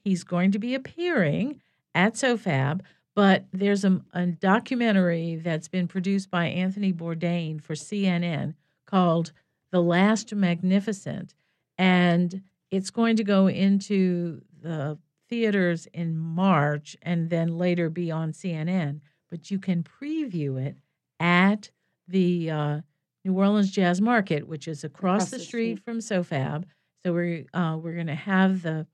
He's 0.04 0.22
going 0.22 0.52
to 0.52 0.58
be 0.58 0.74
appearing 0.74 1.60
at 1.94 2.14
SOFAB, 2.14 2.82
but 3.14 3.46
there's 3.52 3.84
a, 3.84 4.02
a 4.12 4.26
documentary 4.26 5.36
that's 5.36 5.68
been 5.68 5.88
produced 5.88 6.30
by 6.30 6.46
Anthony 6.46 6.92
Bourdain 6.92 7.62
for 7.62 7.74
CNN 7.74 8.54
called 8.86 9.32
The 9.70 9.82
Last 9.82 10.34
Magnificent. 10.34 11.34
And 11.78 12.42
it's 12.70 12.90
going 12.90 13.16
to 13.16 13.24
go 13.24 13.46
into 13.46 14.42
the 14.60 14.98
theaters 15.28 15.86
in 15.94 16.18
March 16.18 16.96
and 17.02 17.30
then 17.30 17.56
later 17.56 17.88
be 17.88 18.10
on 18.10 18.32
CNN. 18.32 19.00
But 19.30 19.50
you 19.50 19.58
can 19.58 19.82
preview 19.82 20.60
it 20.64 20.76
at 21.18 21.70
the 22.06 22.50
uh, 22.50 22.80
New 23.24 23.38
Orleans 23.38 23.70
Jazz 23.70 24.00
Market, 24.00 24.46
which 24.46 24.68
is 24.68 24.84
across, 24.84 25.22
across 25.22 25.30
the, 25.30 25.38
street, 25.38 25.78
street, 25.78 25.84
from 25.84 25.98
SOFAB. 25.98 26.64
So 27.04 27.12
we're 27.12 27.46
uh, 27.52 27.76
we're 27.80 27.94
going 27.94 28.06
to 28.06 28.14
have 28.14 28.62
the 28.62 28.86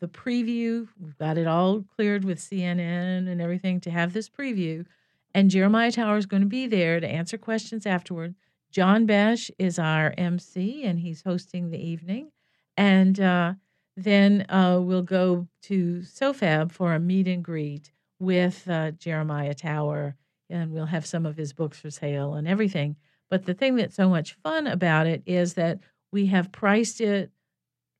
the 0.00 0.08
preview. 0.08 0.88
We've 1.00 1.18
got 1.18 1.38
it 1.38 1.46
all 1.46 1.84
cleared 1.96 2.24
with 2.24 2.38
CNN 2.38 3.28
and 3.28 3.40
everything 3.40 3.80
to 3.80 3.90
have 3.90 4.12
this 4.12 4.28
preview. 4.28 4.86
And 5.34 5.50
Jeremiah 5.50 5.92
Tower 5.92 6.16
is 6.16 6.26
going 6.26 6.42
to 6.42 6.48
be 6.48 6.66
there 6.66 7.00
to 7.00 7.08
answer 7.08 7.38
questions 7.38 7.86
afterward. 7.86 8.34
John 8.70 9.06
Besh 9.06 9.50
is 9.58 9.78
our 9.78 10.14
MC, 10.18 10.84
and 10.84 10.98
he's 10.98 11.22
hosting 11.22 11.70
the 11.70 11.78
evening. 11.78 12.30
And 12.76 13.18
uh, 13.18 13.54
then 13.96 14.46
uh, 14.48 14.80
we'll 14.82 15.02
go 15.02 15.48
to 15.62 16.02
SOFAB 16.04 16.70
for 16.70 16.94
a 16.94 17.00
meet 17.00 17.26
and 17.28 17.42
greet 17.42 17.92
with 18.18 18.68
uh, 18.68 18.92
Jeremiah 18.92 19.54
Tower, 19.54 20.16
and 20.50 20.72
we'll 20.72 20.86
have 20.86 21.06
some 21.06 21.26
of 21.26 21.36
his 21.36 21.52
books 21.52 21.78
for 21.78 21.90
sale 21.90 22.34
and 22.34 22.46
everything. 22.46 22.96
But 23.30 23.44
the 23.44 23.54
thing 23.54 23.76
that's 23.76 23.96
so 23.96 24.08
much 24.08 24.36
fun 24.42 24.66
about 24.66 25.06
it 25.06 25.22
is 25.26 25.54
that 25.54 25.80
we 26.12 26.26
have 26.26 26.52
priced 26.52 27.00
it 27.00 27.30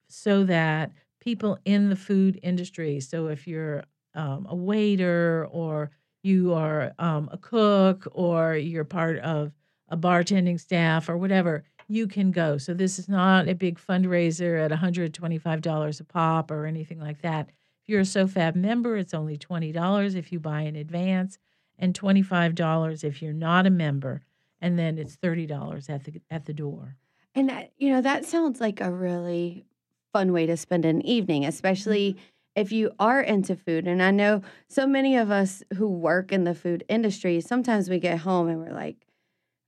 so 0.09 0.45
that 0.45 0.93
people 1.21 1.59
in 1.65 1.89
the 1.89 1.97
food 1.97 2.39
industry. 2.43 3.01
So 3.01 3.29
if 3.29 3.47
you're 3.47 3.85
um, 4.15 4.47
a 4.49 4.55
waiter 4.55 5.47
or 5.51 5.91
you 6.23 6.55
are 6.55 6.93
um, 6.99 7.29
a 7.33 7.39
cook 7.39 8.07
or 8.13 8.57
you're 8.57 8.85
part 8.85 9.19
of 9.21 9.53
a 9.89 9.97
bartending 9.97 10.61
staff 10.61 11.09
or 11.09 11.17
whatever, 11.17 11.65
you 11.89 12.07
can 12.07 12.31
go. 12.31 12.59
So 12.59 12.75
this 12.75 12.99
is 12.99 13.09
not 13.09 13.49
a 13.49 13.55
big 13.55 13.79
fundraiser 13.79 14.63
at 14.63 14.71
$125 14.71 16.01
a 16.01 16.05
pop 16.05 16.51
or 16.51 16.67
anything 16.67 17.01
like 17.01 17.23
that. 17.23 17.49
If 17.83 17.89
you're 17.89 18.01
a 18.01 18.05
SOFAB 18.05 18.55
member, 18.55 18.97
it's 18.97 19.15
only 19.15 19.39
$20 19.39 20.15
if 20.15 20.31
you 20.31 20.39
buy 20.39 20.63
in 20.63 20.77
advance 20.77 21.39
and 21.79 21.99
$25 21.99 23.05
if 23.05 23.23
you're 23.23 23.33
not 23.33 23.67
a 23.67 23.71
member. 23.71 24.23
And 24.61 24.79
then 24.79 24.99
it's 24.99 25.17
$30 25.17 25.89
at 25.89 26.05
the 26.05 26.21
at 26.31 26.45
the 26.45 26.53
door. 26.53 26.97
And 27.35 27.49
that, 27.49 27.73
you 27.79 27.91
know, 27.91 28.01
that 28.03 28.25
sounds 28.25 28.61
like 28.61 28.81
a 28.81 28.93
really 28.93 29.65
fun 30.13 30.33
way 30.33 30.47
to 30.47 30.57
spend 30.57 30.85
an 30.85 31.03
evening, 31.03 31.45
especially 31.45 32.15
mm-hmm. 32.15 32.21
if 32.57 32.73
you 32.73 32.93
are 32.99 33.21
into 33.21 33.57
food. 33.57 33.87
And 33.87 34.03
I 34.03 34.11
know 34.11 34.43
so 34.69 34.87
many 34.87 35.17
of 35.17 35.31
us 35.31 35.63
who 35.77 35.89
work 35.89 36.33
in 36.33 36.45
the 36.45 36.55
food 36.55 36.85
industry, 36.89 37.41
sometimes 37.41 37.89
we 37.89 37.99
get 37.99 38.19
home 38.21 38.49
and 38.49 38.61
we're 38.61 38.75
like, 38.75 39.07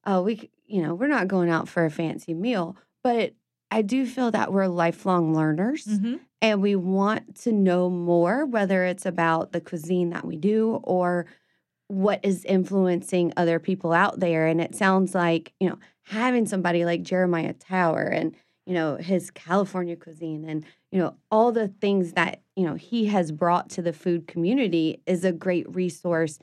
oh, 0.07 0.23
we, 0.23 0.51
you 0.67 0.83
know, 0.83 0.95
we're 0.95 1.09
not 1.09 1.29
going 1.29 1.51
out 1.51 1.69
for 1.69 1.85
a 1.85 1.91
fancy 1.91 2.35
meal. 2.35 2.77
But 3.03 3.35
I 3.71 3.83
do 3.83 4.05
feel 4.05 4.31
that 4.33 4.53
we're 4.53 4.67
lifelong 4.67 5.35
learners 5.35 5.85
mm-hmm. 5.85 6.17
and 6.43 6.61
we 6.61 6.75
want 6.75 7.37
to 7.43 7.53
know 7.53 7.89
more, 7.89 8.45
whether 8.45 8.85
it's 8.85 9.07
about 9.07 9.53
the 9.53 9.61
cuisine 9.61 10.11
that 10.11 10.25
we 10.25 10.37
do 10.37 10.81
or 10.83 11.27
what 11.87 12.21
is 12.23 12.45
influencing 12.45 13.33
other 13.37 13.59
people 13.59 13.93
out 13.93 14.21
there. 14.21 14.47
And 14.47 14.61
it 14.61 14.75
sounds 14.75 15.15
like, 15.15 15.53
you 15.61 15.69
know, 15.69 15.79
having 16.05 16.47
somebody 16.47 16.85
like 16.85 17.03
Jeremiah 17.03 17.53
Tower 17.53 18.03
and 18.03 18.35
you 18.71 18.75
know, 18.75 18.97
his 18.97 19.31
California 19.33 19.97
cuisine 19.97 20.45
and, 20.45 20.65
you 20.93 21.01
know, 21.01 21.17
all 21.31 21.53
the 21.53 21.69
things 21.69 22.13
that, 22.13 22.41
you 22.57 22.65
know, 22.65 22.75
he 22.75 23.07
has 23.07 23.33
brought 23.33 23.69
to 23.71 23.83
the 23.83 23.93
food 23.93 24.29
community 24.29 25.03
is 25.07 25.25
a 25.25 25.33
great 25.33 25.67
resource 25.75 26.39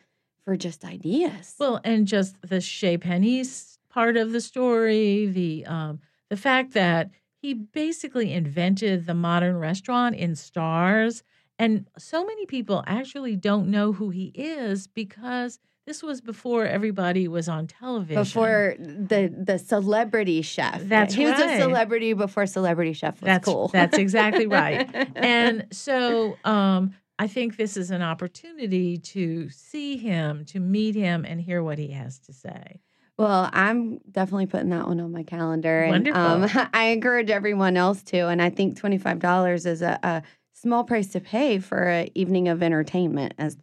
for 0.46 0.57
just 0.57 0.86
ideas. 0.86 1.55
Well, 1.60 1.79
and 1.84 2.07
just 2.07 2.36
the 2.41 2.62
Chez 2.62 2.98
Panisse 2.98 3.77
part 3.89 4.17
of 4.17 4.31
the 4.34 4.41
story, 4.41 5.27
the 5.27 5.65
um 5.65 6.00
the 6.29 6.38
fact 6.38 6.74
that 6.74 7.12
he 7.41 7.53
basically 7.53 8.34
invented 8.34 9.05
the 9.05 9.13
modern 9.13 9.57
restaurant 9.57 10.15
in 10.15 10.36
stars 10.36 11.24
And 11.60 11.88
so 11.98 12.25
many 12.25 12.46
people 12.46 12.84
actually 12.86 13.36
don't 13.36 13.69
know 13.72 13.93
who 13.93 14.10
he 14.12 14.31
is 14.36 14.88
because 14.88 15.60
this 15.88 16.03
was 16.03 16.20
before 16.20 16.67
everybody 16.67 17.29
was 17.29 17.48
on 17.48 17.65
television. 17.65 18.22
Before 18.22 18.75
the 18.77 19.34
the 19.36 19.58
celebrity 19.58 20.41
chef. 20.41 20.84
That's 20.84 21.13
he 21.13 21.25
was 21.25 21.39
a 21.39 21.58
celebrity 21.58 22.12
before 22.12 22.46
celebrity 22.46 22.91
chef 22.91 23.22
was 23.22 23.25
that's 23.25 23.46
cool. 23.46 23.70
that's 23.70 23.98
exactly 23.98 24.46
right. 24.48 24.88
and 25.15 25.65
so 25.72 26.38
um, 26.44 26.94
I 27.17 27.27
think 27.27 27.56
this 27.56 27.77
is 27.77 27.89
an 27.89 28.01
opportunity 28.01 28.98
to 28.98 29.50
see 29.50 29.96
him, 29.96 30.44
to 30.48 30.60
meet 30.60 30.94
him, 30.94 31.25
and 31.25 31.39
hear 31.39 31.63
what 31.63 31.79
he 31.79 31.91
has 31.91 32.20
to 32.20 32.34
say. 32.34 32.82
Well, 33.17 33.50
I'm 33.51 34.00
definitely 34.12 34.46
putting 34.46 34.70
that 34.70 34.88
one 34.88 35.00
on 35.00 35.12
my 35.12 35.24
calendar. 35.24 35.84
And 35.84 36.06
Wonderful. 36.06 36.22
um, 36.22 36.70
I 36.74 36.88
encourage 36.88 37.32
everyone 37.32 37.75
else 37.77 38.03
to. 38.03 38.27
And 38.27 38.41
I 38.41 38.51
think 38.51 38.79
$25 38.79 39.65
is 39.65 39.82
a, 39.82 39.98
a 40.03 40.22
small 40.53 40.84
price 40.84 41.08
to 41.13 41.20
pay 41.20 41.58
for 41.58 41.82
an 41.82 42.10
evening 42.13 42.48
of 42.50 42.62
entertainment 42.62 43.34
as 43.39 43.58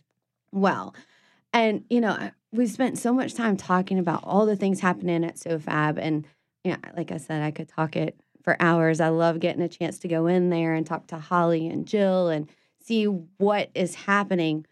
well. 0.51 0.95
And, 1.55 1.85
you 1.89 2.01
know, 2.01 2.31
we 2.53 2.67
spent 2.67 2.99
so 2.99 3.13
much 3.13 3.35
time 3.35 3.57
talking 3.57 3.99
about 3.99 4.25
all 4.25 4.45
the 4.45 4.57
things 4.57 4.81
happening 4.81 5.25
at 5.25 5.37
SoFab. 5.37 5.99
And, 5.99 6.27
you 6.65 6.73
know, 6.73 6.79
like 6.97 7.13
I 7.13 7.17
said, 7.17 7.43
I 7.43 7.53
could 7.53 7.69
talk 7.69 7.97
it 7.97 8.21
for 8.43 8.57
hours. 8.61 9.01
I 9.01 9.09
love 9.09 9.39
getting 9.39 9.63
a 9.63 9.69
chance 9.69 9.99
to 10.01 10.09
go 10.09 10.27
in 10.27 10.51
there 10.51 10.75
and 10.75 10.85
talk 10.85 11.07
to 11.07 11.17
Holly 11.17 11.69
and 11.69 11.87
Jill 11.87 12.29
and 12.29 12.49
see 12.83 13.05
what 13.05 13.71
is 13.75 13.95
happening. 13.95 14.67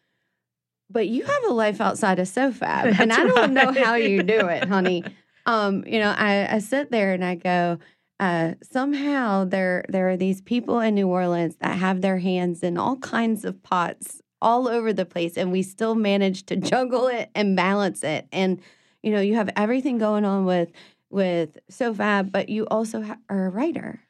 But 0.90 1.08
you 1.08 1.24
have 1.24 1.44
a 1.48 1.52
life 1.52 1.80
outside 1.80 2.18
of 2.18 2.26
SoFab, 2.26 3.00
and 3.00 3.12
I 3.12 3.24
don't 3.24 3.54
know 3.54 3.72
how 3.72 3.94
you 3.94 4.22
do 4.22 4.48
it, 4.48 4.64
honey. 4.64 5.04
Um, 5.46 5.84
you 5.86 5.98
know, 5.98 6.10
I, 6.10 6.56
I 6.56 6.58
sit 6.58 6.90
there 6.90 7.14
and 7.14 7.24
I 7.24 7.36
go, 7.36 7.78
uh, 8.20 8.54
somehow 8.62 9.44
there 9.44 9.84
there 9.88 10.10
are 10.10 10.16
these 10.16 10.40
people 10.40 10.80
in 10.80 10.94
New 10.94 11.08
Orleans 11.08 11.56
that 11.56 11.78
have 11.78 12.02
their 12.02 12.18
hands 12.18 12.62
in 12.62 12.76
all 12.76 12.96
kinds 12.96 13.44
of 13.44 13.62
pots 13.62 14.21
all 14.42 14.68
over 14.68 14.92
the 14.92 15.06
place, 15.06 15.38
and 15.38 15.50
we 15.50 15.62
still 15.62 15.94
manage 15.94 16.44
to 16.46 16.56
juggle 16.72 17.06
it 17.06 17.30
and 17.34 17.56
balance 17.56 18.04
it. 18.04 18.26
And 18.32 18.60
you 19.02 19.10
know, 19.10 19.20
you 19.20 19.34
have 19.34 19.50
everything 19.56 19.98
going 19.98 20.24
on 20.24 20.44
with 20.44 20.70
with 21.10 21.58
SoFab, 21.70 22.32
but 22.32 22.48
you 22.48 22.66
also 22.66 23.02
ha- 23.02 23.18
are 23.28 23.46
a 23.46 23.50
writer. 23.50 24.00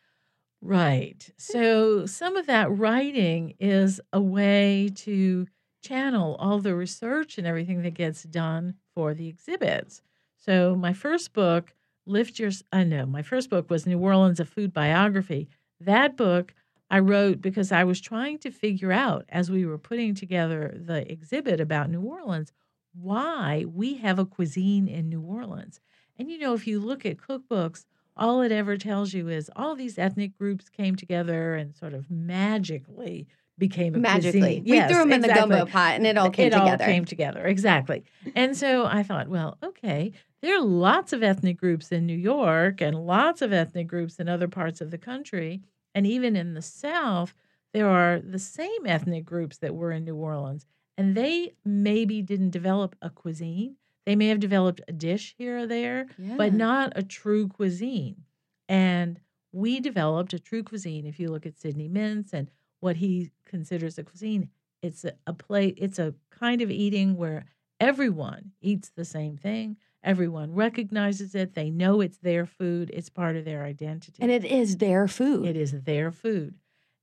Right. 0.61 1.29
So 1.37 2.07
some 2.07 2.37
of 2.37 2.47
that 2.47 2.71
writing 2.71 3.55
is 3.59 4.01
a 4.13 4.21
way 4.21 4.91
to 4.97 5.47
channel 5.83 6.37
all 6.39 6.61
the 6.61 6.77
research 6.77 7.37
and 7.37 7.47
everything 7.47 7.83
that 7.83 7.95
gets 7.95 8.23
done 8.23 8.75
for 8.95 9.13
the 9.13 9.27
exhibits. 9.27 10.03
So 10.39 10.77
my 10.77 10.93
first 10.93 11.33
book, 11.33 11.75
Lift 12.07 12.39
Your 12.39 12.51
I 12.73 12.85
know, 12.85 13.07
my 13.07 13.23
first 13.23 13.51
book 13.51 13.71
was 13.71 13.87
New 13.87 13.99
Orleans 13.99 14.39
a 14.41 14.45
Food 14.45 14.73
Biography. 14.73 15.49
That 15.81 16.17
book 16.17 16.55
I 16.93 16.99
wrote 17.01 17.41
because 17.41 17.73
I 17.73 17.85
was 17.85 18.01
trying 18.01 18.39
to 18.41 18.51
figure 18.51 18.93
out 18.93 19.25
as 19.31 19.51
we 19.51 19.65
were 19.65 19.79
putting 19.79 20.15
together 20.15 20.77
the 20.79 21.11
exhibit 21.11 21.59
about 21.59 21.91
New 21.91 22.03
Orleans 22.03 22.53
why 22.95 23.65
we 23.67 23.95
have 23.97 24.19
a 24.19 24.27
cuisine 24.27 24.87
in 24.87 25.09
New 25.09 25.23
Orleans. 25.23 25.81
And 26.19 26.31
you 26.31 26.39
know, 26.39 26.53
if 26.53 26.67
you 26.67 26.79
look 26.79 27.07
at 27.07 27.17
cookbooks, 27.17 27.87
all 28.15 28.43
it 28.43 28.53
ever 28.53 28.77
tells 28.77 29.15
you 29.15 29.29
is 29.29 29.51
all 29.57 29.75
these 29.75 29.99
ethnic 29.99 30.37
groups 30.37 30.69
came 30.69 30.95
together 30.95 31.55
and 31.55 31.75
sort 31.75 31.95
of 31.95 32.11
magically 32.11 33.27
became 33.59 33.95
a 33.95 33.99
Magically, 33.99 34.41
cuisine. 34.41 34.65
we 34.65 34.77
Yes, 34.77 34.91
threw 34.91 35.01
them 35.05 35.13
in 35.13 35.21
the 35.23 35.29
gumbo 35.29 35.65
pot, 35.65 35.95
and 35.95 36.07
it 36.07 36.19
all 36.19 36.31
came 36.31 36.49
it 36.49 36.51
together. 36.51 36.85
all 36.85 36.91
came 36.91 37.05
together 37.07 37.47
exactly. 37.47 38.05
And 38.35 38.55
so 38.57 38.85
I 38.85 39.03
thought, 39.03 39.29
well, 39.29 39.57
okay, 39.63 40.13
there 40.43 40.57
are 40.57 40.63
lots 40.63 41.13
of 41.15 41.23
ethnic 41.23 41.57
groups 41.59 41.91
in 41.93 42.05
New 42.05 42.17
York 42.17 42.83
and 42.83 43.07
lots 43.07 43.41
of 43.41 43.53
ethnic 43.53 43.87
groups 43.87 44.17
in 44.17 44.29
other 44.29 44.49
parts 44.49 44.81
of 44.81 44.91
the 44.91 44.99
country, 44.99 45.63
and 45.95 46.07
even 46.07 46.37
in 46.37 46.55
the 46.55 46.63
South, 46.63 47.35
there 47.73 47.89
are 47.89 48.21
the 48.21 48.39
same 48.39 48.87
ethnic 48.87 49.25
groups 49.25 49.59
that 49.59 49.75
were 49.75 49.93
in 49.93 50.05
New 50.05 50.17
Orleans, 50.17 50.67
and 50.99 51.15
they 51.15 51.55
maybe 51.65 52.23
didn't 52.23 52.51
develop 52.51 52.97
a 53.01 53.11
cuisine. 53.11 53.77
They 54.05 54.17
may 54.17 54.29
have 54.29 54.41
developed 54.41 54.81
a 54.89 54.93
dish 54.93 55.35
here 55.39 55.59
or 55.59 55.67
there, 55.67 56.07
but 56.37 56.53
not 56.53 56.93
a 56.97 57.03
true 57.03 57.49
cuisine. 57.49 58.25
And 58.69 59.21
we 59.53 59.81
developed 59.81 60.33
a 60.33 60.39
true 60.39 60.63
cuisine. 60.63 61.07
If 61.07 61.21
you 61.21 61.29
look 61.31 61.47
at 61.47 61.59
Sidney 61.59 61.89
Mintz 61.89 62.33
and 62.33 62.51
what 62.81 62.97
he 62.97 63.31
considers 63.47 63.99
a 63.99 64.03
cuisine, 64.03 64.49
it's 64.83 65.05
a, 65.05 65.13
a 65.27 65.33
plate, 65.33 65.79
it's 65.81 65.99
a 65.99 66.15
kind 66.31 66.61
of 66.63 66.71
eating 66.71 67.17
where 67.17 67.45
everyone 67.79 68.53
eats 68.61 68.91
the 68.91 69.05
same 69.05 69.37
thing. 69.37 69.77
Everyone 70.05 70.55
recognizes 70.55 71.35
it. 71.35 71.55
They 71.55 71.71
know 71.71 72.01
it's 72.01 72.19
their 72.19 72.45
food. 72.47 72.91
It's 72.93 73.09
part 73.09 73.37
of 73.37 73.45
their 73.45 73.65
identity. 73.65 74.21
and 74.21 74.31
it 74.31 74.45
is 74.45 74.79
their 74.79 75.07
food. 75.09 75.47
It 75.47 75.57
is 75.57 75.73
their 75.83 76.11
food. 76.11 76.55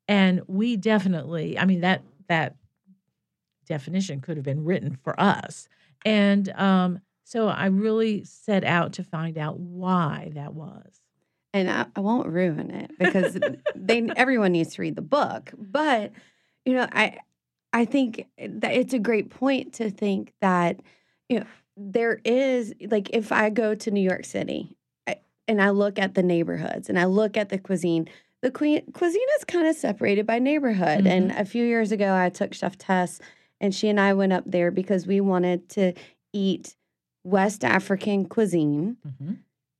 And 0.07 0.41
we 0.47 0.75
definitely, 0.75 1.57
I 1.57 1.65
mean, 1.65 1.81
that 1.81 2.03
that 2.27 2.55
definition 3.65 4.19
could 4.21 4.38
have 4.38 4.43
been 4.45 4.63
written 4.65 4.97
for 5.03 5.19
us. 5.19 5.67
And 6.05 6.49
um, 6.53 6.99
so 7.23 7.47
I 7.47 7.67
really 7.67 8.23
set 8.23 8.63
out 8.63 8.93
to 8.93 9.03
find 9.03 9.38
out 9.38 9.59
why 9.59 10.31
that 10.33 10.53
was. 10.53 11.01
and 11.53 11.69
I, 11.69 11.85
I 11.95 11.99
won't 11.99 12.27
ruin 12.27 12.71
it 12.71 12.91
because 12.99 13.38
they 13.75 14.09
everyone 14.15 14.51
needs 14.53 14.73
to 14.75 14.81
read 14.81 14.95
the 14.95 15.01
book. 15.01 15.51
But 15.57 16.12
you 16.65 16.73
know, 16.73 16.88
I 16.91 17.17
I 17.71 17.85
think 17.85 18.25
that 18.38 18.73
it's 18.73 18.93
a 18.93 18.99
great 18.99 19.29
point 19.29 19.73
to 19.73 19.91
think 19.91 20.33
that 20.41 20.79
you 21.27 21.39
know 21.39 21.45
there 21.79 22.19
is 22.25 22.73
like 22.91 23.09
if 23.13 23.31
I 23.31 23.49
go 23.49 23.73
to 23.73 23.89
New 23.91 24.01
York 24.01 24.25
City 24.25 24.75
I, 25.07 25.15
and 25.47 25.61
I 25.61 25.69
look 25.69 25.97
at 25.97 26.13
the 26.13 26.23
neighborhoods 26.23 26.89
and 26.89 26.99
I 26.99 27.05
look 27.05 27.37
at 27.37 27.49
the 27.49 27.57
cuisine. 27.57 28.09
The 28.41 28.51
cuisine 28.51 28.83
cuisine 28.93 29.21
is 29.37 29.45
kind 29.45 29.67
of 29.67 29.75
separated 29.75 30.25
by 30.27 30.39
neighborhood. 30.39 31.05
And 31.07 31.31
a 31.31 31.43
few 31.45 31.65
years 31.65 31.91
ago, 31.91 32.13
I 32.15 32.29
took 32.29 32.53
Chef 32.53 32.77
Tess, 32.77 33.19
and 33.59 33.73
she 33.75 33.89
and 33.89 33.99
I 33.99 34.13
went 34.13 34.31
up 34.33 34.43
there 34.45 34.71
because 34.71 35.05
we 35.07 35.19
wanted 35.21 35.67
to 35.69 35.93
eat 36.33 36.75
West 37.23 37.63
African 37.63 38.25
cuisine 38.25 38.97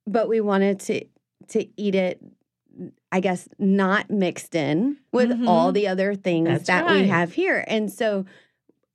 but 0.08 0.28
we 0.28 0.42
wanted 0.42 0.80
to 0.82 1.06
to 1.50 1.68
eat 1.78 1.96
it 1.96 2.22
i 3.12 3.20
guess 3.20 3.48
not 3.60 4.10
mixed 4.10 4.56
in 4.56 4.98
with 5.14 5.30
Mhm. 5.30 5.48
all 5.48 5.72
the 5.72 5.88
other 5.88 6.16
things 6.16 6.48
That's 6.48 6.68
that 6.68 6.86
we 6.92 7.08
have 7.08 7.34
here 7.34 7.64
and 7.68 7.92
so 7.92 8.26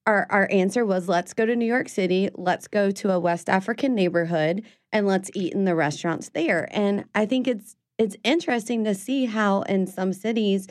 our 0.06 0.26
our 0.30 0.48
answer 0.50 0.84
was 0.84 1.08
let's 1.08 1.32
go 1.32 1.46
to 1.46 1.56
new 1.56 1.64
york 1.64 1.88
city. 1.88 2.28
Let's 2.34 2.68
go 2.68 2.90
to 2.90 3.10
a 3.10 3.20
west 3.20 3.48
african 3.48 3.94
neighborhood 3.94 4.64
and 4.92 5.06
let's 5.06 5.30
eat 5.34 5.52
in 5.52 5.64
the 5.64 5.74
restaurants 5.74 6.30
there. 6.30 6.68
And 6.72 7.04
i 7.14 7.26
think 7.26 7.46
it's 7.46 7.76
it's 7.98 8.16
interesting 8.24 8.84
to 8.84 8.94
see 8.94 9.26
how 9.26 9.62
in 9.62 9.86
some 9.86 10.12
cities 10.12 10.68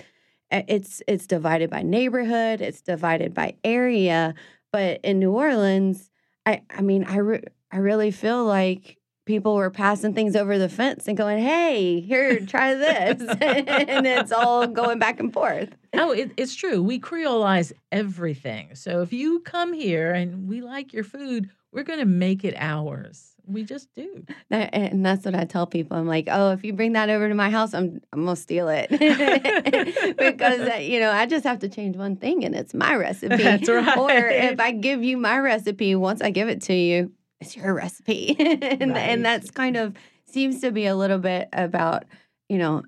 uh, 0.52 0.62
it's 0.68 1.02
it's 1.08 1.28
divided 1.28 1.70
by 1.70 1.82
neighborhood 1.82 2.62
it's 2.62 2.82
divided 2.82 3.34
by 3.34 3.56
area. 3.64 4.36
But 4.72 5.02
in 5.04 5.20
new 5.20 5.32
orleans 5.32 6.10
i 6.46 6.62
i 6.70 6.82
mean 6.82 7.04
i 7.06 7.18
re- 7.18 7.46
i 7.72 7.78
really 7.78 8.12
feel 8.12 8.46
like 8.46 8.98
people 9.26 9.56
were 9.56 9.70
passing 9.70 10.14
things 10.14 10.36
over 10.36 10.58
the 10.60 10.68
fence 10.70 11.08
and 11.08 11.18
going 11.18 11.42
hey 11.42 12.02
here 12.02 12.40
try 12.46 12.76
this. 12.76 13.22
And 13.42 14.06
it's 14.06 14.32
all 14.32 14.68
going 14.68 15.00
back 15.00 15.20
and 15.20 15.34
forth 15.34 15.76
Oh, 15.96 16.12
it, 16.12 16.32
it's 16.38 16.56
true. 16.56 16.82
We 16.82 17.00
Creolize 17.00 17.72
everything. 17.92 18.76
So 18.76 19.02
if 19.02 19.14
you 19.14 19.40
come 19.42 19.74
here 19.74 20.12
and 20.14 20.48
we 20.48 20.62
like 20.62 20.92
your 20.94 21.04
food, 21.04 21.50
we're 21.72 21.84
going 21.84 22.00
to 22.00 22.06
make 22.06 22.44
it 22.44 22.56
ours. 22.58 23.30
We 23.46 23.64
just 23.64 23.94
do. 23.96 24.26
That- 24.50 24.70
and 24.74 25.06
that's 25.06 25.26
what 25.26 25.36
i 25.36 25.44
tell 25.44 25.66
people 25.68 25.98
i'm 25.98 26.08
like 26.08 26.28
oh 26.32 26.52
if 26.52 26.64
you 26.64 26.72
bring 26.74 26.94
that 26.94 27.10
over 27.10 27.28
to 27.28 27.36
my 27.36 27.50
house 27.50 27.74
i'm 27.74 28.00
i'm 28.14 28.24
gonna 28.24 28.36
steal 28.38 28.70
it 28.70 28.88
because 30.18 30.62
uh, 30.70 30.76
you 30.76 31.00
know 31.00 31.12
i 31.12 31.26
just 31.26 31.44
have 31.44 31.60
to 31.60 31.68
change 31.70 31.98
one 31.98 32.16
thing 32.16 32.44
and 32.46 32.56
it's 32.56 32.74
my 32.74 32.96
recipe 32.96 33.36
That's 33.38 33.68
right. 33.68 33.98
or 33.98 34.10
if 34.12 34.60
i 34.60 34.72
give 34.72 35.04
you 35.04 35.18
my 35.18 35.38
recipe 35.40 35.96
once 35.96 36.22
i 36.22 36.30
give 36.30 36.48
it 36.50 36.62
to 36.64 36.74
you 36.74 37.12
it's 37.42 37.56
your 37.58 37.74
recipe 37.74 38.36
and, 38.40 38.92
Right. 38.92 38.98
and 39.00 39.26
that's 39.26 39.52
kind 39.52 39.76
of 39.76 39.96
seems 40.26 40.62
to 40.62 40.72
be 40.72 40.86
a 40.86 40.96
little 40.96 41.20
bit 41.20 41.50
about 41.52 42.06
you 42.50 42.58
know 42.58 42.84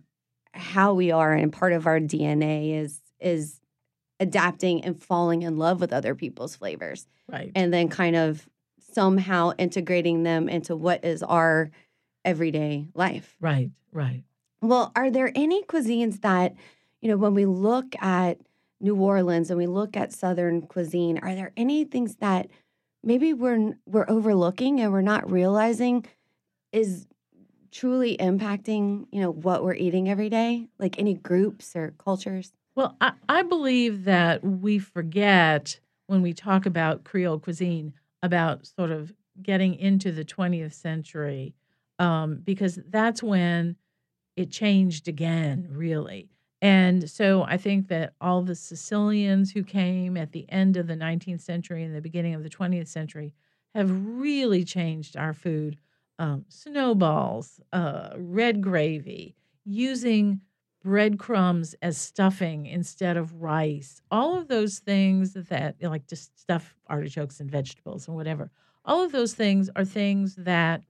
how 0.56 0.94
we 0.94 1.12
are 1.12 1.34
and 1.34 1.52
part 1.52 1.74
of 1.74 1.86
our 1.88 2.00
dna 2.00 2.80
is 2.82 3.00
is 3.20 3.60
adapting 4.20 4.84
and 4.86 5.02
falling 5.02 5.42
in 5.42 5.58
love 5.58 5.82
with 5.82 5.92
other 5.94 6.16
people's 6.16 6.56
flavors 6.56 7.08
Right. 7.32 7.52
and 7.56 7.74
then 7.74 7.90
kind 7.90 8.16
of 8.16 8.48
somehow 8.80 9.52
integrating 9.58 10.24
them 10.24 10.48
into 10.48 10.76
what 10.76 11.04
is 11.04 11.22
our 11.24 11.70
everyday 12.24 12.88
life. 12.94 13.36
right. 13.42 13.70
Right. 13.92 14.24
Well, 14.62 14.92
are 14.96 15.10
there 15.12 15.32
any 15.36 15.64
cuisines 15.64 16.22
that, 16.22 16.56
you 17.02 17.10
know, 17.10 17.18
when 17.18 17.34
we 17.34 17.46
look 17.46 17.96
at 18.02 18.40
New 18.82 18.96
Orleans 18.96 19.50
and 19.50 19.58
we 19.58 19.68
look 19.68 19.96
at 19.98 20.12
Southern 20.14 20.62
cuisine, 20.64 21.18
are 21.20 21.34
there 21.36 21.52
any 21.56 21.84
things 21.86 22.16
that 22.18 22.48
maybe 23.04 23.34
we're 23.34 23.78
we're 23.86 24.10
overlooking 24.10 24.80
and 24.82 24.92
we're 24.92 25.02
not 25.02 25.30
realizing 25.32 26.06
is 26.72 27.06
truly 27.72 28.18
impacting, 28.18 29.06
you 29.12 29.22
know, 29.22 29.32
what 29.32 29.64
we're 29.64 29.76
eating 29.76 30.10
every 30.10 30.30
day? 30.30 30.68
Like 30.80 31.00
any 31.00 31.14
groups 31.14 31.76
or 31.76 31.94
cultures? 31.98 32.54
Well, 32.76 32.96
I, 33.00 33.14
I 33.30 33.44
believe 33.44 34.06
that 34.06 34.44
we 34.44 34.80
forget 34.80 35.80
when 36.08 36.22
we 36.22 36.34
talk 36.34 36.66
about 36.66 37.04
Creole 37.04 37.40
cuisine 37.40 37.94
about 38.22 38.66
sort 38.66 38.92
of 38.92 39.14
getting 39.42 39.76
into 39.76 40.12
the 40.12 40.26
20th 40.26 40.74
century 40.74 41.56
um, 42.00 42.42
because 42.44 42.80
that's 42.90 43.24
when 43.24 43.76
it 44.36 44.52
changed 44.52 45.08
again, 45.08 45.68
really. 45.70 46.30
And 46.62 47.10
so 47.10 47.44
I 47.44 47.58
think 47.58 47.90
that 47.90 48.14
all 48.20 48.42
the 48.42 48.56
Sicilians 48.56 49.52
who 49.52 49.64
came 49.64 50.18
at 50.18 50.32
the 50.32 50.46
end 50.50 50.78
of 50.78 50.88
the 50.88 50.96
19th 50.96 51.42
century 51.42 51.84
and 51.84 51.96
the 51.96 52.02
beginning 52.02 52.34
of 52.34 52.44
the 52.44 52.50
20th 52.50 52.88
century 52.88 53.34
have 53.74 53.92
really 53.92 54.64
changed 54.64 55.16
our 55.16 55.34
food. 55.34 55.78
Um, 56.18 56.46
snowballs, 56.48 57.60
uh, 57.74 58.12
red 58.16 58.62
gravy, 58.62 59.36
using 59.66 60.42
breadcrumbs 60.84 61.76
as 61.82 61.98
stuffing 61.98 62.68
instead 62.68 63.18
of 63.18 63.34
rice. 63.42 64.02
All 64.12 64.38
of 64.38 64.48
those 64.48 64.80
things 64.80 65.34
that, 65.34 65.76
like 65.82 66.08
just 66.08 66.40
stuff 66.40 66.76
artichokes 66.88 67.40
and 67.40 67.50
vegetables 67.50 68.08
and 68.08 68.16
whatever. 68.16 68.52
All 68.86 69.04
of 69.04 69.12
those 69.12 69.34
things 69.34 69.70
are 69.76 69.84
things 69.84 70.36
that 70.36 70.84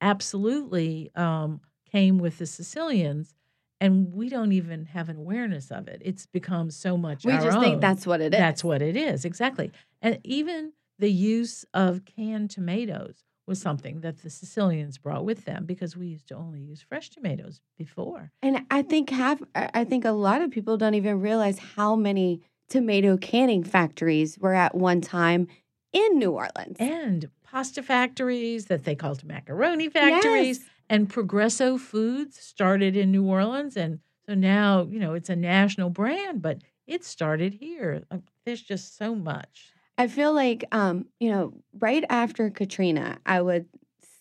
absolutely 0.00 1.10
um, 1.14 1.60
came 1.90 2.18
with 2.18 2.38
the 2.38 2.46
Sicilians 2.46 3.34
and 3.80 4.12
we 4.12 4.28
don't 4.28 4.52
even 4.52 4.86
have 4.86 5.08
an 5.08 5.16
awareness 5.16 5.70
of 5.70 5.88
it. 5.88 6.02
It's 6.04 6.26
become 6.26 6.70
so 6.70 6.96
much. 6.96 7.24
We 7.24 7.32
just 7.32 7.56
own. 7.56 7.62
think 7.62 7.80
that's 7.80 8.06
what 8.06 8.20
it 8.20 8.34
is. 8.34 8.38
That's 8.38 8.64
what 8.64 8.82
it 8.82 8.96
is 8.96 9.24
exactly. 9.24 9.70
And 10.02 10.18
even 10.24 10.72
the 10.98 11.10
use 11.10 11.64
of 11.72 12.04
canned 12.04 12.50
tomatoes 12.50 13.24
was 13.48 13.60
something 13.60 14.02
that 14.02 14.22
the 14.22 14.30
Sicilians 14.30 14.98
brought 14.98 15.24
with 15.24 15.44
them 15.44 15.64
because 15.64 15.96
we 15.96 16.06
used 16.06 16.28
to 16.28 16.36
only 16.36 16.60
use 16.60 16.82
fresh 16.82 17.08
tomatoes 17.10 17.60
before. 17.76 18.30
And 18.42 18.64
I 18.70 18.82
think 18.82 19.10
half 19.10 19.40
I 19.54 19.84
think 19.84 20.04
a 20.04 20.12
lot 20.12 20.42
of 20.42 20.50
people 20.50 20.76
don't 20.76 20.94
even 20.94 21.20
realize 21.20 21.58
how 21.58 21.96
many 21.96 22.42
tomato 22.68 23.16
canning 23.16 23.64
factories 23.64 24.38
were 24.38 24.54
at 24.54 24.74
one 24.74 25.00
time 25.00 25.48
in 25.92 26.18
New 26.18 26.32
Orleans. 26.32 26.76
And 26.78 27.30
pasta 27.42 27.82
factories 27.82 28.66
that 28.66 28.84
they 28.84 28.94
called 28.94 29.24
macaroni 29.24 29.88
factories. 29.88 30.58
Yes. 30.58 30.68
And 30.90 31.08
Progresso 31.08 31.78
Foods 31.78 32.38
started 32.38 32.96
in 32.96 33.10
New 33.10 33.24
Orleans. 33.24 33.76
And 33.76 34.00
so 34.26 34.34
now, 34.34 34.86
you 34.88 34.98
know, 34.98 35.14
it's 35.14 35.30
a 35.30 35.36
national 35.36 35.90
brand, 35.90 36.42
but 36.42 36.58
it 36.86 37.04
started 37.04 37.54
here. 37.54 38.02
There's 38.44 38.62
just 38.62 38.96
so 38.96 39.14
much. 39.14 39.72
I 39.98 40.06
feel 40.06 40.32
like, 40.32 40.64
um, 40.70 41.06
you 41.18 41.30
know, 41.30 41.52
right 41.78 42.04
after 42.08 42.50
Katrina, 42.50 43.18
I 43.26 43.42
would 43.42 43.66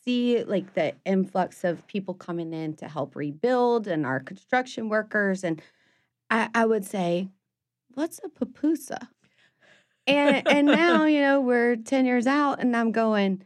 see 0.03 0.43
like 0.43 0.73
the 0.73 0.95
influx 1.05 1.63
of 1.63 1.85
people 1.85 2.15
coming 2.15 2.51
in 2.51 2.75
to 2.77 2.87
help 2.87 3.15
rebuild 3.15 3.87
and 3.87 4.03
our 4.03 4.19
construction 4.19 4.89
workers. 4.89 5.43
And 5.43 5.61
I, 6.31 6.49
I 6.55 6.65
would 6.65 6.83
say, 6.83 7.29
what's 7.93 8.19
a 8.23 8.29
pupusa? 8.29 9.07
And 10.07 10.47
and 10.47 10.65
now, 10.65 11.05
you 11.05 11.21
know, 11.21 11.41
we're 11.41 11.75
10 11.75 12.05
years 12.05 12.25
out 12.25 12.59
and 12.61 12.75
I'm 12.75 12.91
going, 12.91 13.43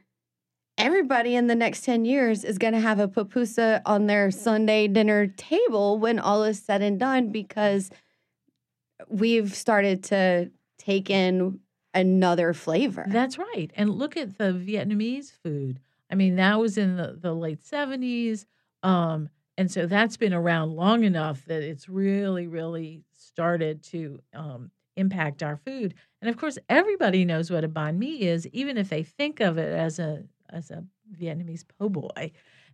everybody 0.78 1.36
in 1.36 1.48
the 1.48 1.56
next 1.56 1.84
10 1.84 2.06
years 2.06 2.44
is 2.44 2.58
going 2.58 2.74
to 2.74 2.80
have 2.80 3.00
a 3.00 3.08
pupusa 3.08 3.82
on 3.86 4.06
their 4.06 4.32
Sunday 4.32 4.88
dinner 4.88 5.28
table 5.28 5.98
when 5.98 6.20
all 6.20 6.44
is 6.44 6.62
said 6.62 6.82
and 6.82 7.00
done 7.00 7.32
because 7.32 7.89
we've 9.10 9.56
started 9.56 10.04
to 10.04 10.52
take 10.78 11.10
in 11.10 11.60
another 11.93 12.54
flavor. 12.54 13.06
That's 13.08 13.38
right. 13.38 13.71
And 13.75 13.89
look 13.89 14.17
at 14.17 14.38
the 14.38 14.54
Vietnamese 14.54 15.32
food. 15.43 15.80
I 16.10 16.15
mean, 16.15 16.36
that 16.36 16.60
was 16.60 16.77
in 16.77 16.97
the, 16.97 17.17
the 17.19 17.34
late 17.34 17.62
70s. 17.62 18.45
Um, 18.84 19.30
and 19.58 19.69
so 19.71 19.86
that's 19.86 20.17
been 20.17 20.34
around 20.34 20.75
long 20.75 21.04
enough 21.04 21.45
that 21.45 21.62
it's 21.63 21.88
really, 21.88 22.47
really 22.47 23.04
started 23.12 23.84
to 23.84 24.19
um, 24.34 24.71
impact 24.95 25.43
our 25.43 25.58
food. 25.58 25.93
And 26.21 26.30
of 26.30 26.38
course, 26.38 26.58
everybody 26.69 27.25
knows 27.25 27.51
what 27.51 27.63
a 27.63 27.69
banh 27.69 27.97
mi 27.97 28.21
is, 28.21 28.47
even 28.47 28.77
if 28.77 28.89
they 28.89 29.04
think 29.04 29.39
of 29.39 29.58
it 29.58 29.73
as 29.73 29.99
a 29.99 30.23
as 30.49 30.69
a 30.69 30.84
Vietnamese 31.19 31.63
po' 31.80 31.89
boy. 31.89 32.32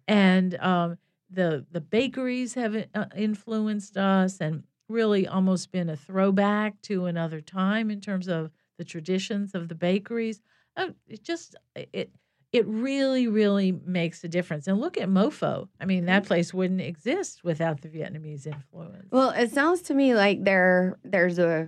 And 0.08 0.56
um, 0.60 0.98
the 1.30 1.66
the 1.72 1.82
bakeries 1.82 2.54
have 2.54 2.76
uh, 2.94 3.06
influenced 3.16 3.98
us, 3.98 4.40
and 4.40 4.64
really 4.90 5.28
almost 5.28 5.72
been 5.72 5.90
a 5.90 5.98
throwback 5.98 6.82
to 6.84 7.06
another 7.06 7.42
time 7.42 7.92
in 7.92 8.00
terms 8.00 8.28
of 8.28 8.52
the 8.78 8.84
traditions 8.86 9.54
of 9.56 9.68
the 9.70 9.76
bakeries. 9.76 10.42
Oh, 10.76 10.94
it 11.08 11.24
just 11.24 11.56
it 11.76 12.12
it 12.54 12.66
really 12.68 13.28
really 13.28 13.72
makes 13.86 14.24
a 14.24 14.28
difference. 14.28 14.68
And 14.68 14.80
look 14.80 14.98
at 14.98 15.10
MoPho. 15.10 15.68
I 15.82 15.86
mean, 15.86 16.06
that 16.06 16.26
place 16.26 16.54
wouldn't 16.54 16.82
exist 16.82 17.44
without 17.44 17.82
the 17.82 17.90
Vietnamese 17.90 18.48
influence. 18.48 19.08
Well, 19.12 19.32
it 19.32 19.52
sounds 19.52 19.82
to 19.84 19.94
me 19.94 20.14
like 20.16 20.44
there 20.44 20.98
there's 21.04 21.40
a 21.40 21.68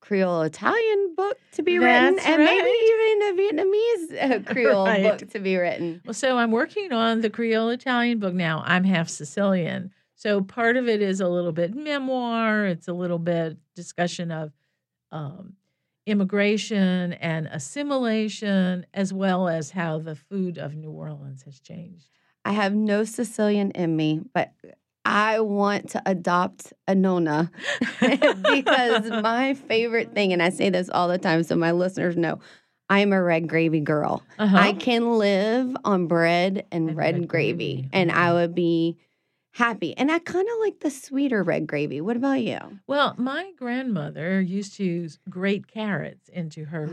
Creole 0.00 0.42
Italian 0.42 1.14
book 1.16 1.36
to 1.52 1.62
be 1.62 1.78
That's 1.78 2.16
written, 2.16 2.32
and 2.34 2.44
maybe 2.44 2.68
even 2.68 3.22
a 3.22 3.32
Vietnamese 3.42 4.46
uh, 4.48 4.52
Creole 4.52 4.86
Right. 4.86 5.02
book 5.02 5.30
to 5.30 5.38
be 5.38 5.56
written. 5.56 6.00
Well, 6.04 6.14
so 6.14 6.38
I'm 6.38 6.50
working 6.52 6.92
on 6.92 7.20
the 7.20 7.30
Creole 7.30 7.68
Italian 7.70 8.18
book 8.18 8.32
now. 8.34 8.62
I'm 8.64 8.84
half 8.84 9.08
Sicilian. 9.08 9.90
So 10.14 10.40
part 10.40 10.76
of 10.76 10.88
it 10.88 11.00
is 11.02 11.20
a 11.20 11.28
little 11.28 11.52
bit 11.52 11.74
memoir, 11.74 12.64
it's 12.66 12.88
a 12.88 12.92
little 12.92 13.18
bit 13.18 13.56
discussion 13.74 14.30
of 14.32 14.52
um, 15.12 15.54
immigration 16.08 17.12
and 17.14 17.46
assimilation, 17.46 18.86
as 18.94 19.12
well 19.12 19.48
as 19.48 19.70
how 19.70 19.98
the 19.98 20.14
food 20.16 20.58
of 20.58 20.74
New 20.74 20.90
Orleans 20.90 21.42
has 21.42 21.60
changed. 21.60 22.08
I 22.44 22.52
have 22.52 22.74
no 22.74 23.04
Sicilian 23.04 23.70
in 23.72 23.94
me, 23.96 24.20
but 24.32 24.52
I 25.04 25.40
want 25.40 25.90
to 25.90 26.02
adopt 26.06 26.72
a 26.86 26.94
nona 26.94 27.50
because 28.00 29.10
my 29.10 29.54
favorite 29.54 30.14
thing, 30.14 30.32
and 30.32 30.42
I 30.42 30.50
say 30.50 30.70
this 30.70 30.88
all 30.88 31.08
the 31.08 31.18
time 31.18 31.42
so 31.42 31.56
my 31.56 31.72
listeners 31.72 32.16
know, 32.16 32.40
I'm 32.90 33.12
a 33.12 33.22
red 33.22 33.48
gravy 33.48 33.80
girl. 33.80 34.22
Uh-huh. 34.38 34.56
I 34.56 34.72
can 34.72 35.18
live 35.18 35.76
on 35.84 36.06
bread 36.06 36.66
and, 36.72 36.88
And 36.90 36.96
red, 36.96 37.14
red 37.18 37.28
gravy, 37.28 37.74
gravy. 37.74 37.88
and 37.92 38.10
I 38.10 38.32
would 38.32 38.54
be 38.54 38.96
happy. 39.58 39.96
And 39.96 40.10
I 40.10 40.18
kind 40.20 40.46
of 40.48 40.54
like 40.60 40.80
the 40.80 40.90
sweeter 40.90 41.42
red 41.42 41.66
gravy. 41.66 42.00
What 42.00 42.16
about 42.16 42.40
you? 42.40 42.58
well, 42.86 43.14
my 43.18 43.52
grandmother 43.56 44.40
used 44.40 44.74
to 44.76 44.84
use 44.84 45.18
grate 45.28 45.66
carrots 45.66 46.28
into 46.28 46.64
her 46.66 46.84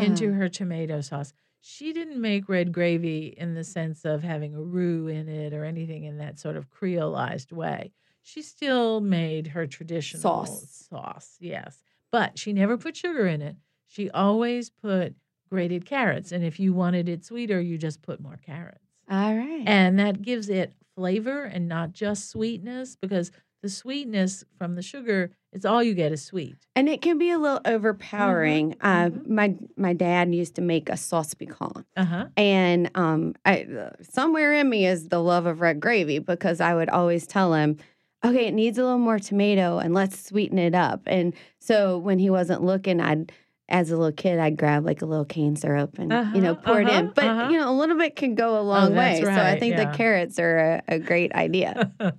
into 0.00 0.30
Ah. 0.30 0.34
her 0.34 0.48
tomato 0.48 1.00
sauce. 1.00 1.32
She 1.60 1.92
didn't 1.92 2.20
make 2.20 2.48
red 2.48 2.70
gravy 2.72 3.34
in 3.36 3.54
the 3.54 3.64
sense 3.64 4.04
of 4.04 4.22
having 4.22 4.54
a 4.54 4.62
roux 4.62 5.08
in 5.08 5.28
it 5.28 5.52
or 5.52 5.64
anything 5.64 6.04
in 6.04 6.18
that 6.18 6.38
sort 6.38 6.56
of 6.56 6.70
creolized 6.70 7.50
way. 7.52 7.92
She 8.22 8.42
still 8.42 9.00
made 9.00 9.48
her 9.48 9.66
traditional 9.66 10.20
Sauce. 10.22 10.86
sauce, 10.90 11.36
yes. 11.40 11.82
But 12.12 12.38
she 12.38 12.52
never 12.52 12.76
put 12.76 12.96
sugar 12.96 13.26
in 13.26 13.42
it. 13.42 13.56
She 13.88 14.10
always 14.10 14.70
put 14.70 15.14
grated 15.48 15.84
carrots. 15.86 16.30
And 16.32 16.44
if 16.44 16.58
you 16.60 16.72
wanted 16.72 17.08
it 17.08 17.24
sweeter, 17.24 17.60
you 17.60 17.78
just 17.78 18.02
put 18.02 18.20
more 18.20 18.38
carrots. 18.44 18.80
All 19.10 19.34
right. 19.36 19.62
And 19.66 19.98
that 19.98 20.22
gives 20.22 20.48
it 20.48 20.72
flavor 20.96 21.44
and 21.44 21.68
not 21.68 21.92
just 21.92 22.30
sweetness 22.30 22.96
because 22.96 23.30
the 23.62 23.68
sweetness 23.68 24.44
from 24.58 24.74
the 24.74 24.82
sugar, 24.82 25.30
it's 25.52 25.64
all 25.64 25.82
you 25.82 25.94
get 25.94 26.12
is 26.12 26.22
sweet. 26.24 26.56
And 26.74 26.88
it 26.88 27.00
can 27.02 27.18
be 27.18 27.30
a 27.30 27.38
little 27.38 27.60
overpowering. 27.64 28.76
Uh, 28.80 29.06
mhm. 29.10 29.28
My 29.28 29.54
my 29.76 29.92
dad 29.92 30.34
used 30.34 30.54
to 30.56 30.62
make 30.62 30.88
a 30.88 30.96
sauce 30.96 31.34
piquante, 31.34 31.84
Uh 31.96 32.04
huh. 32.04 32.26
and 32.36 32.90
um, 32.94 33.34
I, 33.44 33.66
somewhere 34.02 34.52
in 34.54 34.68
me 34.68 34.86
is 34.86 35.08
the 35.08 35.20
love 35.22 35.46
of 35.46 35.60
red 35.60 35.80
gravy 35.80 36.18
because 36.18 36.60
I 36.60 36.74
would 36.74 36.88
always 36.90 37.26
tell 37.26 37.54
him, 37.54 37.78
"Okay, 38.24 38.46
it 38.46 38.54
needs 38.54 38.78
a 38.78 38.82
little 38.84 38.98
more 38.98 39.18
tomato, 39.18 39.78
and 39.78 39.94
let's 39.94 40.18
sweeten 40.28 40.58
it 40.58 40.74
up." 40.74 41.00
And 41.06 41.34
so 41.60 41.98
when 41.98 42.18
he 42.18 42.30
wasn't 42.30 42.62
looking, 42.62 43.00
I'd 43.00 43.32
as 43.68 43.90
a 43.90 43.96
little 43.96 44.12
kid, 44.12 44.38
I'd 44.38 44.56
grab 44.56 44.84
like 44.84 45.02
a 45.02 45.06
little 45.06 45.24
cane 45.24 45.56
syrup 45.56 45.98
and 45.98 46.10
you 46.34 46.40
know 46.40 46.52
Uh-huh, 46.52 46.62
pour 46.64 46.80
it 46.80 46.88
in. 46.88 47.06
uh-huh, 47.06 47.12
But 47.14 47.24
uh-huh. 47.24 47.48
you 47.50 47.58
know, 47.58 47.70
a 47.70 47.76
little 47.76 47.96
bit 47.96 48.14
can 48.16 48.34
go 48.34 48.60
a 48.60 48.62
long 48.62 48.94
that's 48.94 49.20
way. 49.20 49.24
So 49.24 49.30
I 49.30 49.58
think 49.58 49.76
yeah. 49.76 49.90
the 49.90 49.96
carrots 49.96 50.38
are 50.38 50.58
a, 50.58 50.82
a 50.96 50.98
great 50.98 51.32
idea. 51.32 51.92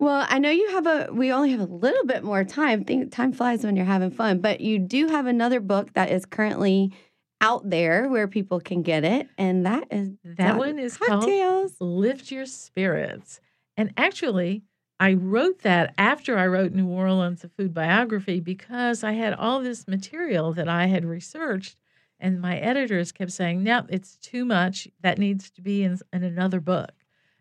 Well, 0.00 0.26
I 0.28 0.38
know 0.40 0.50
you 0.50 0.70
have 0.70 0.86
a. 0.86 1.08
We 1.12 1.32
only 1.32 1.52
have 1.52 1.60
a 1.60 1.64
little 1.72 2.04
bit 2.04 2.24
more 2.24 2.42
time. 2.44 2.84
Think 2.84 3.12
time 3.12 3.32
flies 3.32 3.64
when 3.64 3.76
you're 3.76 3.86
having 3.86 4.10
fun. 4.10 4.40
But 4.40 4.60
you 4.60 4.78
do 4.80 5.06
have 5.06 5.26
another 5.26 5.60
book 5.60 5.92
that 5.94 6.10
is 6.10 6.26
currently 6.26 6.92
out 7.40 7.70
there 7.70 8.08
where 8.08 8.26
people 8.26 8.60
can 8.60 8.82
get 8.82 9.04
it, 9.04 9.28
and 9.38 9.64
that 9.64 9.86
is 9.92 10.10
that 10.24 10.48
Dog 10.48 10.58
one 10.58 10.78
is 10.80 10.96
called 10.96 11.20
cocktails. 11.22 11.76
Lift 11.80 12.30
Your 12.32 12.44
Spirits. 12.44 13.40
And 13.76 13.94
actually, 13.96 14.64
I 15.00 15.14
wrote 15.14 15.60
that 15.62 15.92
after 15.98 16.38
I 16.38 16.46
wrote 16.46 16.72
New 16.72 16.88
Orleans, 16.88 17.44
a 17.44 17.48
food 17.48 17.74
biography, 17.74 18.40
because 18.40 19.02
I 19.02 19.12
had 19.12 19.34
all 19.34 19.60
this 19.60 19.86
material 19.88 20.52
that 20.52 20.68
I 20.68 20.86
had 20.86 21.04
researched. 21.04 21.76
And 22.20 22.40
my 22.40 22.56
editors 22.58 23.12
kept 23.12 23.32
saying, 23.32 23.62
no, 23.62 23.84
it's 23.88 24.16
too 24.16 24.44
much. 24.44 24.88
That 25.00 25.18
needs 25.18 25.50
to 25.50 25.60
be 25.62 25.82
in, 25.82 25.98
in 26.12 26.22
another 26.22 26.60
book. 26.60 26.92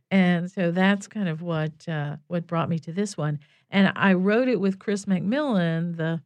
And 0.09 0.51
so 0.51 0.71
that's 0.71 1.07
kind 1.07 1.29
of 1.29 1.41
what 1.41 1.87
uh, 1.87 2.17
what 2.27 2.45
brought 2.47 2.69
me 2.69 2.79
to 2.79 2.91
this 2.91 3.17
one. 3.17 3.39
And 3.71 3.91
I 3.95 4.13
wrote 4.13 4.47
it 4.47 4.59
with 4.59 4.77
Chris 4.77 5.05
McMillan, 5.05 5.97
the 5.97 6.21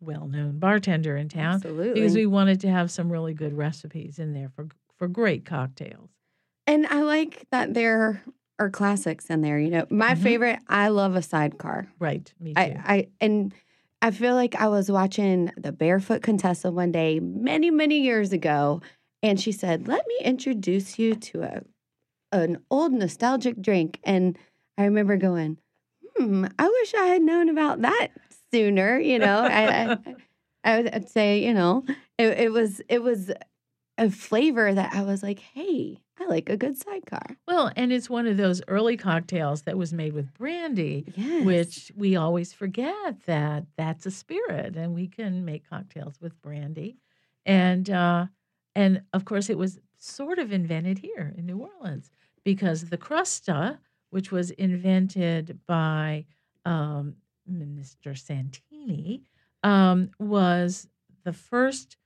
well-known 0.00 0.58
bartender 0.58 1.16
in 1.16 1.28
town, 1.28 1.54
Absolutely. 1.56 1.94
because 1.94 2.14
we 2.14 2.26
wanted 2.26 2.60
to 2.60 2.70
have 2.70 2.90
some 2.90 3.12
really 3.12 3.34
good 3.34 3.56
recipes 3.56 4.18
in 4.18 4.32
there 4.32 4.48
for 4.48 4.68
for 4.96 5.06
great 5.06 5.44
cocktails. 5.44 6.10
and 6.66 6.86
I 6.86 7.02
like 7.02 7.46
that 7.50 7.74
there 7.74 8.22
are 8.58 8.70
classics 8.70 9.26
in 9.30 9.40
there. 9.40 9.58
You 9.58 9.70
know, 9.70 9.86
my 9.90 10.14
Mhm. 10.14 10.18
favorite. 10.22 10.58
I 10.68 10.88
love 10.88 11.16
a 11.16 11.22
sidecar. 11.22 11.88
Right, 11.98 12.32
me 12.40 12.54
too. 12.54 12.60
I, 12.60 12.80
I 12.84 13.08
and 13.20 13.54
I 14.02 14.10
feel 14.10 14.34
like 14.34 14.54
I 14.56 14.68
was 14.68 14.90
watching 14.90 15.50
the 15.56 15.72
Barefoot 15.72 16.22
Contessa 16.22 16.70
one 16.70 16.92
day 16.92 17.20
many 17.20 17.70
many 17.70 18.00
years 18.00 18.32
ago, 18.32 18.80
and 19.22 19.40
she 19.40 19.52
said, 19.52 19.88
"Let 19.88 20.06
me 20.06 20.18
introduce 20.24 20.98
you 20.98 21.14
to 21.14 21.42
a 21.42 21.62
an 22.32 22.58
old 22.70 22.92
nostalgic 22.92 23.60
drink." 23.60 24.00
And 24.04 24.38
I 24.76 24.84
remember 24.84 25.16
going, 25.16 25.58
hmm, 26.16 26.44
I 26.58 26.68
wish 26.68 26.94
I 26.94 27.06
had 27.06 27.22
known 27.22 27.48
about 27.48 27.82
that 27.82 28.08
sooner. 28.52 28.98
You 29.00 29.18
know, 29.18 29.40
I, 29.40 29.68
I, 29.68 29.98
I 30.64 30.76
would 30.76 30.94
I'd 30.94 31.08
say, 31.08 31.44
you 31.44 31.54
know, 31.54 31.84
it, 32.18 32.38
it 32.38 32.52
was 32.52 32.80
it 32.88 33.02
was 33.02 33.32
a 33.98 34.10
flavor 34.10 34.72
that 34.72 34.94
I 34.94 35.02
was 35.02 35.22
like, 35.22 35.40
hey, 35.40 35.98
I 36.20 36.24
like 36.26 36.48
a 36.48 36.56
good 36.56 36.76
sidecar. 36.76 37.36
Well, 37.46 37.70
and 37.76 37.92
it's 37.92 38.08
one 38.08 38.26
of 38.26 38.36
those 38.36 38.62
early 38.68 38.96
cocktails 38.96 39.62
that 39.62 39.76
was 39.76 39.92
made 39.92 40.12
with 40.14 40.32
brandy, 40.34 41.04
Yes. 41.16 41.44
which 41.44 41.92
we 41.96 42.16
always 42.16 42.52
forget 42.52 43.24
that 43.26 43.66
that's 43.76 44.06
a 44.06 44.10
spirit, 44.10 44.76
and 44.76 44.94
we 44.94 45.08
can 45.08 45.44
make 45.44 45.68
cocktails 45.68 46.20
with 46.20 46.40
brandy, 46.40 46.96
and 47.44 47.90
uh, 47.90 48.26
and 48.74 49.02
of 49.12 49.24
course 49.24 49.50
it 49.50 49.58
was 49.58 49.78
sort 49.98 50.38
of 50.38 50.52
invented 50.52 50.98
here 50.98 51.34
in 51.36 51.44
New 51.46 51.58
Orleans 51.58 52.10
because 52.44 52.88
the 52.90 52.98
crusta, 52.98 53.78
which 54.10 54.30
was 54.32 54.50
invented 54.52 55.58
by 55.66 56.24
um, 56.64 57.14
Mr. 57.50 58.16
Santini, 58.16 59.22
um, 59.64 60.10
was 60.20 60.88
the 61.24 61.32
first 61.32 61.96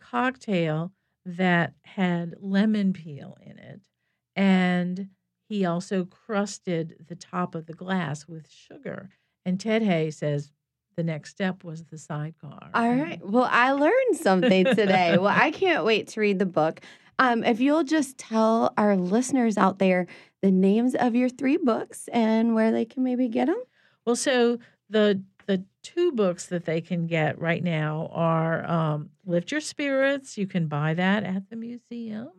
cocktail 0.00 0.92
that 1.26 1.74
had 1.82 2.36
lemon 2.40 2.92
peel 2.92 3.36
in 3.42 3.58
it. 3.58 3.82
And 4.36 5.08
he 5.48 5.64
also 5.64 6.04
crusted 6.04 7.04
the 7.08 7.16
top 7.16 7.54
of 7.54 7.66
the 7.66 7.72
glass 7.72 8.26
with 8.28 8.48
sugar. 8.48 9.10
And 9.44 9.58
Ted 9.58 9.82
Haigh 9.82 10.12
says 10.12 10.52
the 10.96 11.02
next 11.02 11.30
step 11.30 11.64
was 11.64 11.84
the 11.84 11.98
sidecar. 11.98 12.70
All 12.72 12.94
right. 12.94 13.20
Well, 13.24 13.48
I 13.50 13.72
learned 13.72 14.16
something 14.16 14.64
today. 14.64 15.18
well, 15.18 15.34
I 15.36 15.50
can't 15.50 15.84
wait 15.84 16.08
to 16.08 16.20
read 16.20 16.38
the 16.38 16.46
book. 16.46 16.80
Um, 17.18 17.44
if 17.44 17.60
you'll 17.60 17.84
just 17.84 18.18
tell 18.18 18.72
our 18.76 18.96
listeners 18.96 19.56
out 19.56 19.78
there 19.78 20.06
the 20.42 20.50
names 20.50 20.94
of 20.94 21.14
your 21.14 21.28
three 21.28 21.56
books 21.56 22.08
and 22.12 22.54
where 22.54 22.70
they 22.70 22.84
can 22.84 23.02
maybe 23.02 23.28
get 23.28 23.46
them. 23.46 23.60
Well, 24.04 24.16
so 24.16 24.58
the 24.90 25.22
the 25.46 25.64
two 25.82 26.12
books 26.12 26.46
that 26.46 26.64
they 26.64 26.80
can 26.80 27.06
get 27.06 27.38
right 27.40 27.62
now 27.62 28.10
are 28.12 28.68
um, 28.68 29.10
Lift 29.24 29.50
Your 29.50 29.60
Spirits. 29.60 30.36
You 30.36 30.46
can 30.46 30.66
buy 30.66 30.94
that 30.94 31.24
at 31.24 31.48
the 31.48 31.56
museum 31.56 32.30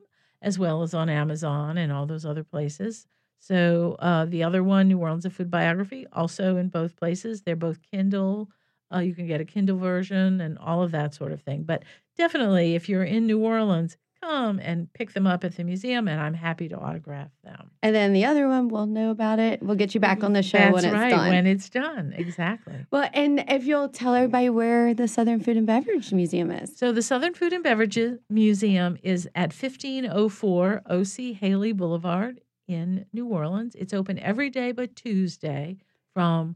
as 0.41 0.59
well 0.59 0.83
as 0.83 0.93
on 0.93 1.09
Amazon 1.09 1.77
and 1.77 1.91
all 1.91 2.05
those 2.05 2.25
other 2.25 2.43
places. 2.43 3.07
So 3.39 3.95
uh, 3.99 4.25
the 4.25 4.43
other 4.43 4.63
one, 4.63 4.87
New 4.87 4.99
Orleans: 4.99 5.25
A 5.25 5.29
Food 5.29 5.51
Biography, 5.51 6.05
also 6.11 6.57
in 6.57 6.69
both 6.69 6.95
places. 6.95 7.41
They're 7.41 7.55
both 7.55 7.81
Kindle. 7.81 8.49
Uh, 8.93 8.99
you 8.99 9.13
can 9.13 9.27
get 9.27 9.41
a 9.41 9.45
Kindle 9.45 9.77
version 9.77 10.41
and 10.41 10.57
all 10.57 10.81
of 10.81 10.91
that 10.91 11.13
sort 11.13 11.31
of 11.31 11.41
thing. 11.41 11.63
But 11.63 11.83
definitely, 12.17 12.75
if 12.75 12.87
you're 12.87 13.03
in 13.03 13.27
New 13.27 13.39
Orleans, 13.39 13.97
come 14.21 14.59
and 14.59 14.91
pick 14.93 15.13
them 15.13 15.27
up 15.27 15.43
at 15.43 15.55
the 15.55 15.63
museum, 15.63 16.07
and 16.07 16.19
I'm 16.19 16.33
happy 16.33 16.67
to 16.69 16.77
autograph 16.77 17.29
them. 17.43 17.71
And 17.81 17.95
then 17.95 18.13
the 18.13 18.25
other 18.25 18.47
one, 18.47 18.67
we'll 18.67 18.85
know 18.85 19.11
about 19.11 19.39
it. 19.39 19.61
We'll 19.61 19.75
get 19.75 19.93
you 19.93 19.99
back 19.99 20.23
on 20.23 20.33
the 20.33 20.43
show 20.43 20.57
That's 20.57 20.73
when 20.73 20.85
it's 20.85 20.93
right, 20.93 21.09
done. 21.09 21.29
when 21.29 21.47
it's 21.47 21.69
done. 21.69 22.13
Exactly. 22.17 22.85
well, 22.91 23.09
and 23.13 23.43
if 23.47 23.65
you'll 23.65 23.89
tell 23.89 24.15
everybody 24.15 24.49
where 24.49 24.93
the 24.93 25.07
Southern 25.07 25.39
Food 25.39 25.57
and 25.57 25.67
Beverage 25.67 26.11
Museum 26.11 26.51
is. 26.51 26.75
So 26.77 26.91
the 26.91 27.01
Southern 27.01 27.33
Food 27.33 27.53
and 27.53 27.63
Beverages 27.63 28.19
Museum 28.29 28.97
is 29.03 29.27
at 29.35 29.53
1504 29.53 30.81
OC 30.89 31.35
Haley 31.37 31.71
Boulevard 31.71 32.41
in 32.67 33.05
New 33.13 33.27
Orleans. 33.27 33.75
It's 33.75 33.93
open 33.93 34.19
every 34.19 34.49
day 34.49 34.71
but 34.71 34.95
Tuesday 34.95 35.77
from 36.13 36.55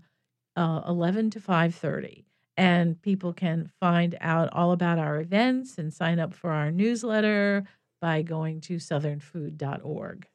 uh, 0.56 0.82
11 0.88 1.30
to 1.32 1.40
5:30. 1.40 2.26
And 2.62 3.02
people 3.02 3.34
can 3.34 3.72
find 3.80 4.16
out 4.22 4.50
all 4.54 4.72
about 4.72 5.00
our 5.00 5.20
events 5.20 5.80
and 5.80 5.92
sign 5.92 6.20
up 6.20 6.32
for 6.32 6.52
our 6.52 6.70
newsletter 6.70 7.64
by 8.00 8.22
going 8.22 8.62
to 8.62 8.76
southernfood.org. 8.76 10.28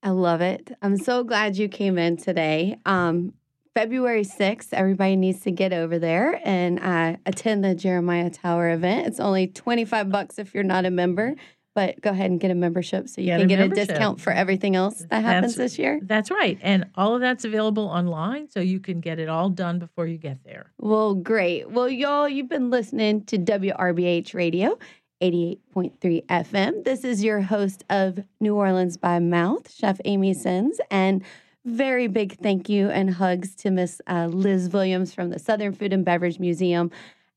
I 0.00 0.10
love 0.10 0.40
it. 0.40 0.70
I'm 0.82 0.96
so 0.96 1.24
glad 1.24 1.56
you 1.56 1.68
came 1.68 1.98
in 1.98 2.16
today. 2.16 2.78
Um, 2.86 3.32
February 3.74 4.22
6th, 4.22 4.68
everybody 4.70 5.16
needs 5.16 5.40
to 5.40 5.50
get 5.50 5.72
over 5.72 5.98
there 5.98 6.40
and 6.44 6.78
uh, 6.78 7.16
attend 7.26 7.64
the 7.64 7.74
Jeremiah 7.74 8.30
Tower 8.30 8.70
event. 8.70 9.08
It's 9.08 9.18
only 9.18 9.48
25 9.48 10.10
bucks 10.10 10.38
if 10.38 10.54
you're 10.54 10.62
not 10.62 10.84
a 10.84 10.92
member, 10.92 11.34
but 11.74 12.00
go 12.00 12.10
ahead 12.10 12.30
and 12.30 12.38
get 12.40 12.50
a 12.50 12.54
membership 12.54 13.08
so 13.08 13.20
you 13.20 13.26
Get 13.28 13.38
can 13.38 13.44
a 13.46 13.48
get 13.48 13.58
membership. 13.58 13.84
a 13.84 13.86
discount 13.92 14.20
for 14.20 14.32
everything 14.32 14.76
else 14.76 15.04
that 15.10 15.22
happens 15.22 15.54
That's- 15.56 15.72
this 15.72 15.78
year. 15.78 16.00
That's 16.02 16.30
right. 16.30 16.58
And 16.62 16.86
all 16.94 17.14
of 17.14 17.20
that's 17.20 17.44
available 17.44 17.84
online 17.84 18.48
so 18.50 18.60
you 18.60 18.80
can 18.80 19.00
get 19.00 19.18
it 19.18 19.28
all 19.28 19.50
done 19.50 19.78
before 19.78 20.06
you 20.06 20.16
get 20.18 20.44
there. 20.44 20.72
Well, 20.78 21.14
great. 21.14 21.70
Well, 21.70 21.88
y'all, 21.88 22.28
you've 22.28 22.48
been 22.48 22.70
listening 22.70 23.24
to 23.26 23.38
WRBH 23.38 24.34
Radio. 24.34 24.78
88.3 25.22 26.26
FM. 26.26 26.84
This 26.84 27.02
is 27.04 27.24
your 27.24 27.40
host 27.40 27.82
of 27.88 28.18
New 28.40 28.54
Orleans 28.56 28.96
by 28.98 29.18
Mouth, 29.20 29.72
Chef 29.72 29.98
Amy 30.04 30.34
Sins, 30.34 30.78
and 30.90 31.22
very 31.64 32.08
big 32.08 32.36
thank 32.42 32.68
you 32.68 32.90
and 32.90 33.08
hugs 33.08 33.54
to 33.56 33.70
Miss 33.70 34.02
uh, 34.06 34.26
Liz 34.26 34.68
Williams 34.70 35.14
from 35.14 35.30
the 35.30 35.38
Southern 35.38 35.72
Food 35.72 35.94
and 35.94 36.04
Beverage 36.04 36.38
Museum. 36.38 36.90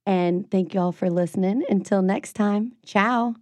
And 0.05 0.49
thank 0.51 0.73
you 0.73 0.81
all 0.81 0.91
for 0.91 1.09
listening. 1.09 1.63
Until 1.69 2.01
next 2.01 2.33
time, 2.33 2.73
ciao. 2.85 3.35